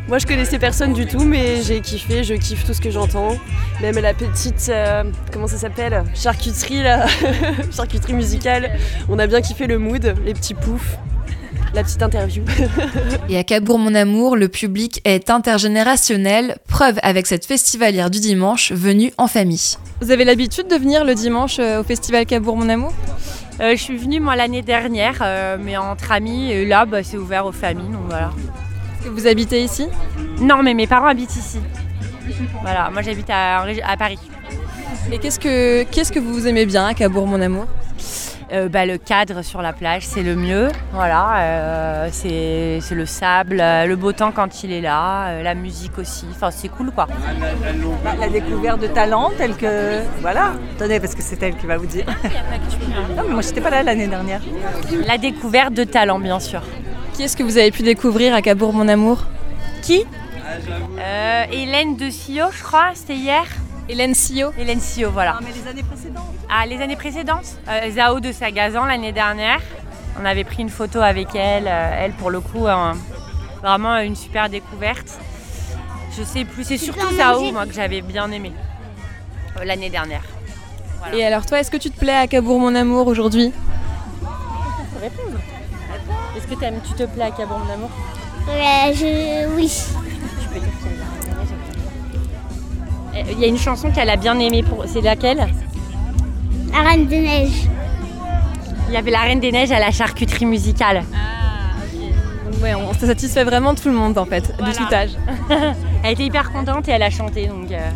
[0.09, 3.37] Moi je connaissais personne du tout mais j'ai kiffé, je kiffe tout ce que j'entends.
[3.81, 6.05] Même la petite, euh, comment ça s'appelle?
[6.15, 7.07] Charcuterie là,
[7.75, 8.73] charcuterie musicale.
[9.09, 10.99] On a bien kiffé le mood, les petits poufs,
[11.75, 12.45] la petite interview.
[13.29, 18.73] Et à Cabourg Mon Amour, le public est intergénérationnel, preuve avec cette festivalière du dimanche
[18.73, 19.77] venue en famille.
[20.01, 22.93] Vous avez l'habitude de venir le dimanche euh, au festival Cabourg Mon Amour?
[23.61, 27.17] Euh, je suis venue moi l'année dernière, euh, mais entre amis, et là bah, c'est
[27.17, 28.31] ouvert aux familles, donc voilà.
[28.99, 29.87] Est-ce que vous habitez ici?
[30.41, 31.59] Non, mais mes parents habitent ici.
[32.63, 34.19] Voilà, moi j'habite à, à Paris.
[35.11, 37.67] Et qu'est-ce que, qu'est-ce que vous aimez bien à Cabourg Mon Amour?
[38.53, 40.69] Euh, bah, le cadre sur la plage, c'est le mieux.
[40.93, 45.43] Voilà, euh, c'est c'est le sable, euh, le beau temps quand il est là, euh,
[45.43, 46.27] la musique aussi.
[46.31, 47.07] Enfin, c'est cool quoi.
[48.21, 50.03] La découverte de talents tels que.
[50.21, 52.05] Voilà, tenez, parce que c'est elle qui va vous dire.
[53.17, 54.43] non, mais moi, j'étais pas là l'année dernière.
[55.07, 56.63] La découverte de talent, bien sûr.
[57.15, 59.25] Qui est-ce que vous avez pu découvrir à Cabourg Mon Amour?
[59.81, 60.05] Qui?
[60.99, 63.45] Euh, Hélène de Sio, je crois, c'était hier.
[63.89, 65.39] Hélène Sio Hélène Sio, voilà.
[65.43, 66.25] mais les années précédentes.
[66.49, 69.61] Ah, les années précédentes Euh, Zao de Sagazan l'année dernière.
[70.21, 71.67] On avait pris une photo avec elle.
[71.67, 72.67] euh, elle, pour le coup,
[73.63, 75.19] vraiment une super découverte.
[76.17, 78.53] Je sais plus, c'est surtout Zao, moi, que j'avais bien aimé
[79.59, 80.23] euh, l'année dernière.
[81.13, 83.53] Et alors toi, est-ce que tu te plais à Cabourg Mon Amour aujourd'hui?
[85.01, 85.39] Répondre.
[86.37, 87.91] Est-ce que t'aimes- tu te plais à Cabourg, mon amour?
[88.47, 89.55] Je...
[89.57, 89.73] oui.
[90.55, 90.59] Euh,
[93.15, 94.63] Il y a une chanson qu'elle a bien aimée.
[94.63, 94.85] Pour...
[94.87, 95.47] C'est laquelle
[96.73, 97.69] La Reine des Neiges.
[98.89, 101.03] Il y avait la Reine des Neiges à la charcuterie musicale.
[102.51, 104.73] Donc ouais, on, ça satisfait vraiment tout le monde en fait, Voilà.
[104.73, 105.11] de tout âge.
[106.05, 107.47] elle était hyper contente et elle a chanté.
[107.47, 107.91] Donc, euh,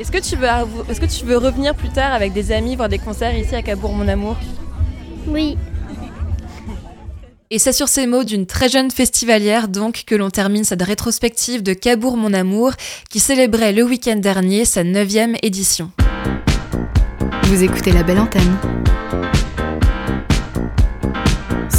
[0.00, 0.48] Est-ce que, tu veux,
[0.90, 3.62] est-ce que tu veux revenir plus tard avec des amis voir des concerts ici à
[3.62, 4.36] Cabourg Mon Amour?
[5.28, 5.56] Oui.
[7.48, 11.62] Et c'est sur ces mots d'une très jeune festivalière donc que l'on termine cette rétrospective
[11.62, 12.72] de Cabourg Mon Amour
[13.08, 15.92] qui célébrait le week-end dernier sa 9 édition.
[17.44, 18.56] Vous écoutez la belle antenne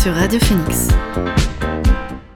[0.01, 0.87] sur Radio Phoenix.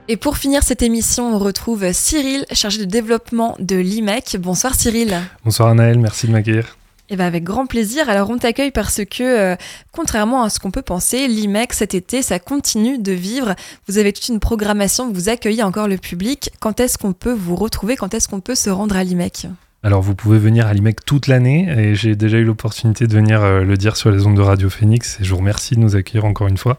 [0.08, 4.36] Et pour finir cette émission, on retrouve Cyril, chargé de développement de l'IMEC.
[4.38, 5.18] Bonsoir Cyril.
[5.42, 6.76] Bonsoir Anaël, merci de m'accueillir.
[7.14, 8.08] Eh ben avec grand plaisir.
[8.08, 9.56] Alors on t'accueille parce que, euh,
[9.92, 13.54] contrairement à ce qu'on peut penser, l'IMEC cet été, ça continue de vivre.
[13.86, 16.52] Vous avez toute une programmation, vous accueillez encore le public.
[16.58, 17.96] Quand est-ce qu'on peut vous retrouver?
[17.96, 19.46] Quand est-ce qu'on peut se rendre à l'IMEC?
[19.84, 23.42] Alors vous pouvez venir à l'IMEC toute l'année et j'ai déjà eu l'opportunité de venir
[23.42, 25.96] euh, le dire sur les ondes de Radio Phoenix et je vous remercie de nous
[25.96, 26.78] accueillir encore une fois.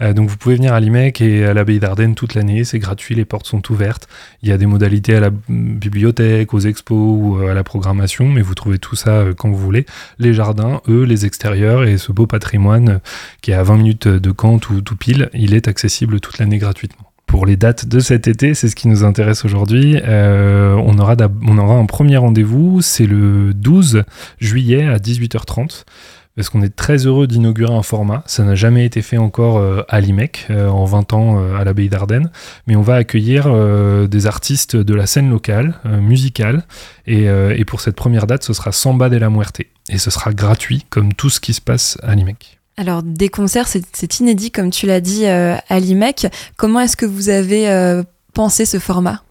[0.00, 3.14] Euh, donc vous pouvez venir à l'IMEC et à l'abbaye d'Ardenne toute l'année, c'est gratuit,
[3.14, 4.08] les portes sont ouvertes.
[4.42, 8.28] Il y a des modalités à la bibliothèque, aux expos ou euh, à la programmation,
[8.28, 9.86] mais vous trouvez tout ça quand vous voulez.
[10.18, 12.98] Les jardins, eux, les extérieurs et ce beau patrimoine
[13.42, 17.09] qui est à 20 minutes de Caen tout pile, il est accessible toute l'année gratuitement.
[17.30, 19.96] Pour les dates de cet été, c'est ce qui nous intéresse aujourd'hui.
[20.02, 24.02] Euh, on, aura un premier rendez-vous, c'est le 12
[24.40, 25.84] juillet à 18h30.
[26.34, 28.24] Parce qu'on est très heureux d'inaugurer un format.
[28.26, 31.88] Ça n'a jamais été fait encore euh, à l'IMEC, euh, en 20 ans à l'abbaye
[31.88, 32.32] d'Ardenne.
[32.66, 33.46] Mais on va accueillir
[34.08, 36.64] des artistes de la scène locale, musicale.
[37.06, 39.60] Et, et pour cette première date, ce sera Samba de la Muerte.
[39.88, 42.59] Et ce sera gratuit, comme tout ce qui se passe à l'IMEC.
[42.76, 46.26] Alors des concerts, c'est inédit comme tu l'as dit euh, à l'IMEC.
[46.56, 48.02] Comment est-ce que vous avez euh,
[48.32, 49.22] pensé ce format?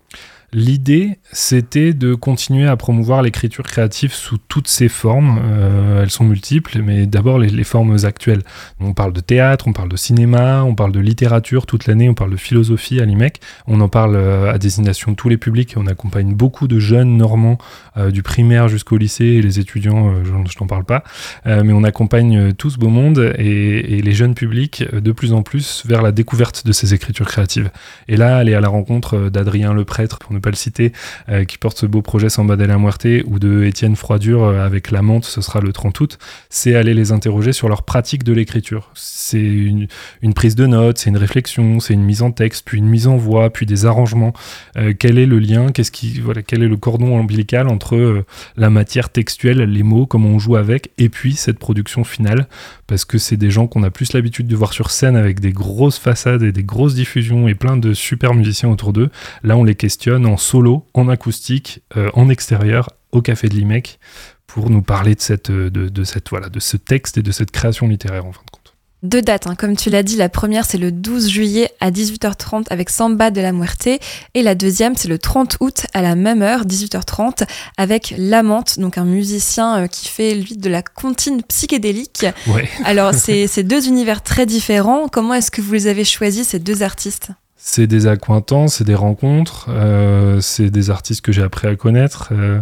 [0.52, 5.40] L'idée, c'était de continuer à promouvoir l'écriture créative sous toutes ses formes.
[5.44, 8.42] Euh, elles sont multiples, mais d'abord les, formes actuelles.
[8.80, 12.16] On parle de théâtre, on parle de cinéma, on parle de littérature toute l'année, on
[12.16, 13.40] parle de philosophie à l'IMEC.
[13.68, 17.16] On en parle euh, à destination de tous les publics on accompagne beaucoup de jeunes
[17.16, 17.58] normands
[17.98, 21.04] euh, du primaire jusqu'au lycée et les étudiants, je, je parle pas.
[21.46, 25.84] Mais on accompagne tout ce beau monde et, les jeunes publics de plus en plus
[25.86, 27.72] vers la découverte de ces écritures créatives.
[28.08, 30.92] Et là, aller à la rencontre d'Adrien Le Prêtre, pour ne pas le citer,
[31.30, 34.66] euh, qui porte ce beau projet Samba de la Muerte, ou de Étienne Froidure euh,
[34.66, 36.20] avec La Menthe, ce sera le 30 août,
[36.50, 38.92] c'est aller les interroger sur leur pratique de l'écriture.
[38.96, 39.88] C'est une,
[40.34, 43.18] prise de notes, c'est une réflexion, c'est une mise en texte, puis une mise en
[43.18, 44.34] voix, puis des arrangements.
[44.78, 48.24] Euh, quel est le lien Qu'est-ce qui, voilà, quel est le cordon ombilical entre
[48.58, 52.48] la matière textuelle, les mots, comment on joue avec, et puis cette production finale?
[52.88, 55.52] Parce que c'est des gens qu'on a plus l'habitude de voir sur scène avec des
[55.52, 59.10] grosses façades et des grosses diffusions et plein de super musiciens autour d'eux.
[59.44, 64.00] Là, on les questionne en solo, en acoustique, euh, en extérieur, au Café de l'IMEC,
[64.48, 67.52] pour nous parler de, cette, de, de, cette, voilà, de ce texte et de cette
[67.52, 68.60] création littéraire en fin de compte.
[69.02, 69.56] Deux dates, hein.
[69.56, 73.40] comme tu l'as dit, la première c'est le 12 juillet à 18h30 avec Samba de
[73.40, 78.14] la Muerte et la deuxième c'est le 30 août à la même heure, 18h30, avec
[78.18, 82.26] Lamante, donc un musicien euh, qui fait lui de la comptine psychédélique.
[82.48, 82.68] Ouais.
[82.84, 86.84] Alors c'est deux univers très différents, comment est-ce que vous les avez choisis ces deux
[86.84, 87.30] artistes?
[87.62, 92.30] C'est des accointances, c'est des rencontres, euh, c'est des artistes que j'ai appris à connaître.
[92.32, 92.62] Euh,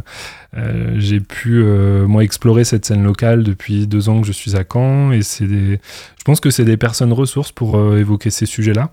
[0.58, 1.64] euh, j'ai pu,
[2.08, 5.12] moi, explorer cette scène locale depuis deux ans que je suis à Caen.
[5.12, 5.80] Et c'est des...
[6.18, 8.89] je pense que c'est des personnes ressources pour évoquer ces sujets-là,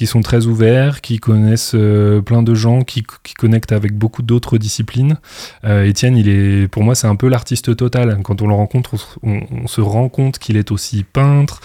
[0.00, 4.22] qui sont très ouverts, qui connaissent euh, plein de gens, qui, qui, connectent avec beaucoup
[4.22, 5.18] d'autres disciplines.
[5.62, 8.18] Étienne, il est, pour moi, c'est un peu l'artiste total.
[8.24, 11.60] Quand on le rencontre, on, se rend compte qu'il est aussi peintre,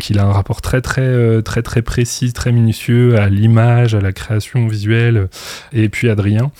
[0.00, 4.12] qu'il a un rapport très, très, très, très précis, très minutieux à l'image, à la
[4.12, 5.28] création visuelle.
[5.72, 6.50] Et puis Adrien,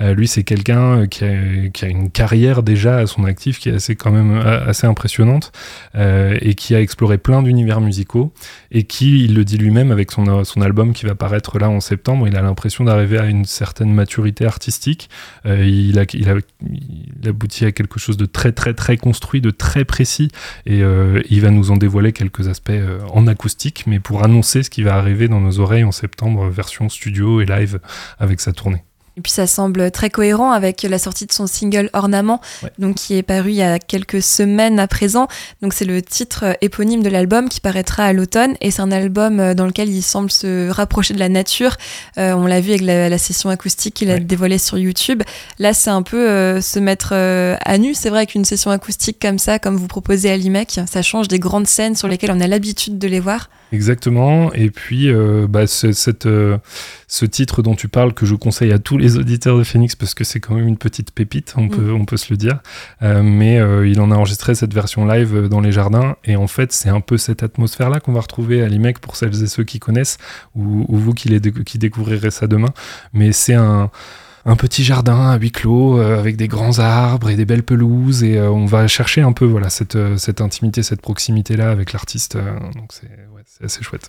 [0.00, 4.12] lui, c'est quelqu'un qui a une carrière déjà à son actif qui est assez quand
[4.12, 5.52] même assez impressionnante
[5.94, 8.32] euh, et qui a exploré plein d'univers musicaux
[8.70, 12.26] et qui, il le dit lui-même avec son album qui va paraître là en septembre,
[12.28, 15.08] il a l'impression d'arriver à une certaine maturité artistique.
[15.46, 16.04] Euh, il, a,
[17.28, 20.28] aboutit à quelque chose de très très très construit, de très précis
[20.66, 24.62] et euh, il va nous en dévoiler quelques aspects euh, en acoustique, mais pour annoncer
[24.62, 27.80] ce qui va arriver dans nos oreilles en septembre, version studio et live
[28.18, 28.82] avec sa tournée.
[29.20, 32.70] Et puis ça semble très cohérent avec la sortie de son single Ornament, ouais.
[32.78, 35.28] donc qui est paru il y a quelques semaines à présent.
[35.60, 39.52] Donc c'est le titre éponyme de l'album qui paraîtra à l'automne et c'est un album
[39.52, 41.76] dans lequel il semble se rapprocher de la nature.
[42.16, 44.20] Euh, on l'a vu avec la, la, session acoustique qu'il a ouais.
[44.20, 45.22] dévoilée sur YouTube.
[45.58, 47.92] Là c'est un peu euh, se mettre euh, à nu.
[47.92, 51.38] C'est vrai qu'une session acoustique comme ça, comme vous proposez à l'IMEC, ça change des
[51.38, 53.50] grandes scènes sur lesquelles on a l'habitude de les voir.
[53.72, 54.52] Exactement.
[54.52, 56.58] Et puis, euh, bah, ce, cette, euh,
[57.06, 60.14] ce titre dont tu parles, que je conseille à tous les auditeurs de Phoenix, parce
[60.14, 61.70] que c'est quand même une petite pépite, on, mmh.
[61.70, 62.60] peut, on peut se le dire.
[63.02, 63.56] Euh, mais
[63.88, 66.16] il en a enregistré cette version live dans les jardins.
[66.24, 69.42] Et en fait, c'est un peu cette atmosphère-là qu'on va retrouver à l'IMEC pour celles
[69.42, 70.18] et ceux qui connaissent,
[70.54, 72.72] ou, ou vous qui, les, qui découvrirez ça demain.
[73.12, 73.90] Mais c'est un
[74.44, 78.22] un petit jardin à huis clos euh, avec des grands arbres et des belles pelouses
[78.22, 81.70] et euh, on va chercher un peu voilà cette, euh, cette intimité, cette proximité là
[81.70, 82.36] avec l'artiste.
[82.74, 83.10] donc c'est
[83.60, 84.08] ouais, assez chouette.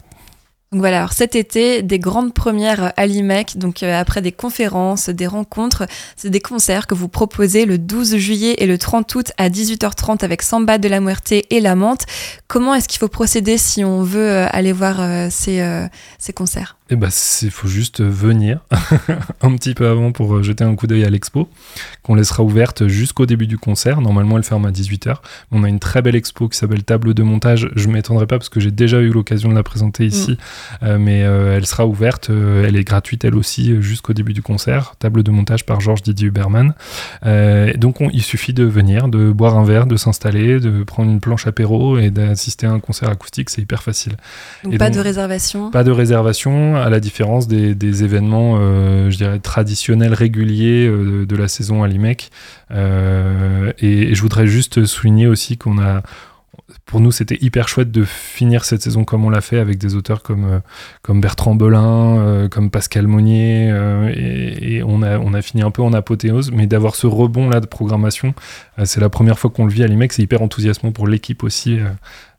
[0.72, 5.28] Donc voilà, cet été, des grandes premières à l'IMEC, donc euh, après des conférences, des
[5.28, 5.86] rencontres,
[6.16, 10.24] c'est des concerts que vous proposez le 12 juillet et le 30 août à 18h30
[10.24, 12.06] avec Samba de la Muerte et La Menthe.
[12.48, 15.62] Comment est-ce qu'il faut procéder si on veut euh, aller voir euh, ces,
[16.18, 16.78] ces concerts?
[16.94, 17.10] Eh ben,
[17.42, 18.60] il faut juste venir
[19.42, 21.48] un petit peu avant pour jeter un coup d'œil à l'expo,
[22.04, 24.02] qu'on laissera ouverte jusqu'au début du concert.
[24.02, 25.16] Normalement, elle ferme à 18h.
[25.54, 27.70] On a une très belle expo qui s'appelle Table de montage.
[27.78, 30.32] Je m'étendrai pas parce que j'ai déjà eu l'occasion de la présenter ici.
[30.32, 30.36] Mmh.
[30.84, 34.42] Euh, mais euh, elle sera ouverte, euh, elle est gratuite elle aussi jusqu'au début du
[34.42, 34.96] concert.
[35.00, 36.74] Table de montage par Georges Didier Huberman.
[37.78, 41.22] donc on, il suffit de venir, de boire un verre, de s'installer, de prendre une
[41.22, 44.18] planche apéro et d'assister à un concert acoustique, c'est hyper facile.
[44.66, 45.72] Donc et pas donc, de réservation?
[45.72, 48.58] Pas de réservation, à la différence des, événements,
[49.10, 52.30] je dirais, traditionnels, réguliers de la saison à l'IMEC.
[52.72, 52.76] Et,
[53.82, 56.02] et je voudrais juste souligner aussi qu'on a
[56.92, 59.96] pour nous, c'était hyper chouette de finir cette saison comme on l'a fait avec des
[59.96, 60.62] auteurs comme,
[61.10, 65.94] euh, Bertrand Belin, euh, comme Pascal Monnier, euh, et, on, a, fini un peu en
[65.94, 68.34] apothéose, mais d'avoir ce rebond là de programmation,
[68.78, 71.44] euh, c'est la première fois qu'on le vit à l'IMEC, c'est hyper enthousiasmant pour l'équipe
[71.44, 71.90] aussi euh,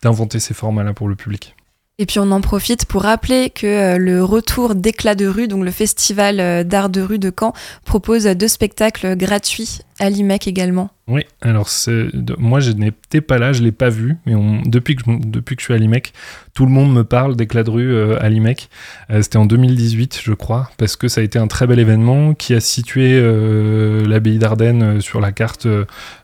[0.03, 1.57] d'inventer ces formats là pour le public.
[1.99, 5.65] Et puis on en profite pour rappeler que euh, le retour d'éclat de rue, donc
[5.65, 7.53] le festival d'art de rue de Caen,
[7.85, 10.91] propose deux spectacles gratuits à l'IMEC également.
[11.09, 11.69] Oui, alors
[12.39, 14.35] moi je n'étais pas là, je l'ai pas vu, mais
[14.65, 16.13] depuis, que depuis que je suis à l'IMEC,
[16.55, 18.69] tout le monde me parle d'éclat de rue euh, à l'IMEC.
[19.11, 22.35] Euh, c'était en 2018, je crois, parce que ça a été un très bel événement
[22.35, 25.67] qui a situé euh, l'abbaye d'Ardennes sur la carte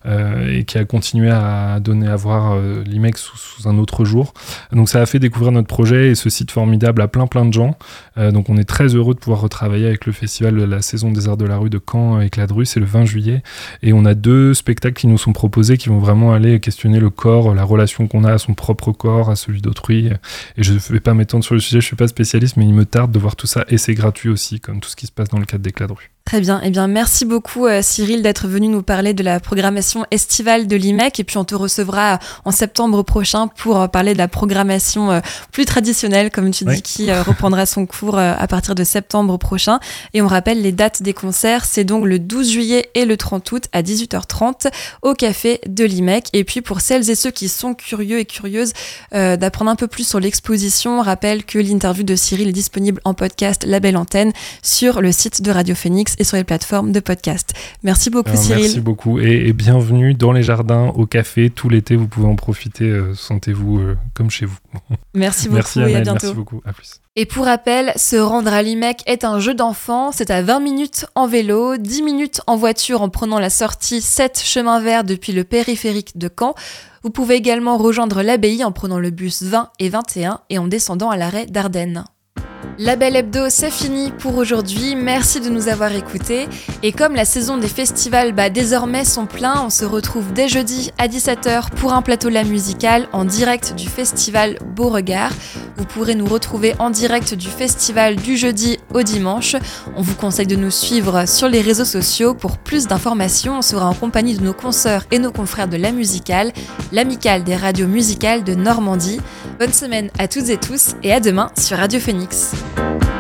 [0.07, 2.57] et qui a continué à donner à voir
[2.87, 4.33] l'IMEC sous, un autre jour.
[4.73, 7.53] Donc ça a fait découvrir notre projet et ce site formidable à plein plein de
[7.53, 7.77] gens.
[8.17, 11.29] donc on est très heureux de pouvoir retravailler avec le festival de la saison des
[11.29, 13.43] arts de la rue de Caen, éclat de rue, c'est le 20 juillet,
[13.83, 17.11] et on a deux spectacles qui nous sont proposés qui vont vraiment aller questionner le
[17.11, 20.11] corps, la relation qu'on a à son propre corps, à celui d'autrui.
[20.57, 22.75] Et je ne vais pas m'étendre sur le sujet, je suis pas spécialiste, mais il
[22.75, 25.13] me tarde de voir tout ça et c'est gratuit aussi, comme tout ce qui se
[25.13, 26.11] passe dans le cadre d'éclat de rue.
[26.29, 26.61] Très bien.
[26.63, 30.77] Eh bien, merci beaucoup, euh, Cyril, d'être venu nous parler de la programmation estivale de
[30.77, 31.19] l'IMEC.
[31.21, 35.21] Et puis, on te recevra en septembre prochain pour euh, parler de la programmation euh,
[35.53, 39.81] plus traditionnelle, comme tu dis, qui reprendra son cours à partir de septembre prochain.
[40.13, 41.65] Et on rappelle les dates des concerts.
[41.65, 44.71] C'est donc le 12 juillet et le 30 août à 18h30
[45.01, 46.27] au café de l'IMEC.
[46.35, 48.75] Et puis, pour celles et ceux qui sont curieux et curieuses
[49.13, 53.15] d'apprendre un peu plus sur l'exposition, on rappelle que l'interview de Cyril est disponible en
[53.15, 57.01] podcast La Belle Antenne sur le site de Radio Phoenix et sur les plateformes de
[57.01, 57.53] podcast.
[57.83, 58.63] Merci beaucoup Cyril.
[58.63, 61.97] Merci beaucoup et, bienvenue dans les jardins au café tout l'été.
[61.97, 62.85] Vous pouvez en profiter.
[62.85, 64.59] Euh, sentez-vous euh, comme chez vous.
[65.15, 66.21] Merci beaucoup et à bientôt.
[66.23, 66.63] Merci beaucoup.
[66.65, 67.01] À plus.
[67.17, 70.13] Et pour rappel, se rendre à l'IMEC est un jeu d'enfant.
[70.13, 74.41] C'est à 20 minutes en vélo, 10 minutes en voiture en prenant la sortie 7
[74.45, 76.55] chemin vert depuis le périphérique de Caen.
[77.03, 81.11] Vous pouvez également rejoindre l'abbaye en prenant le bus 20 et 21 et en descendant
[81.11, 82.05] à l'arrêt d'Ardennes.
[82.81, 84.95] La Belle Hebdo, c'est fini pour aujourd'hui.
[84.95, 86.47] Merci de nous avoir écoutés.
[86.85, 90.93] Et comme la saison des festivals bat désormais son plein, on se retrouve dès jeudi
[90.97, 95.33] à 17h pour un plateau la musical en direct du festival Beauregard.
[95.77, 99.57] Vous pourrez nous retrouver en direct du festival du jeudi au dimanche.
[99.97, 102.35] On vous conseille de nous suivre sur les réseaux sociaux.
[102.35, 105.91] Pour plus d'informations, on sera en compagnie de nos consoeurs et nos confrères de la
[105.91, 106.53] musicale,
[106.93, 109.21] l'amicale des radios musicales de Normandie.
[109.59, 112.53] Bonne semaine à toutes et tous et à demain sur Radio Phoenix.
[112.75, 113.18] Bye.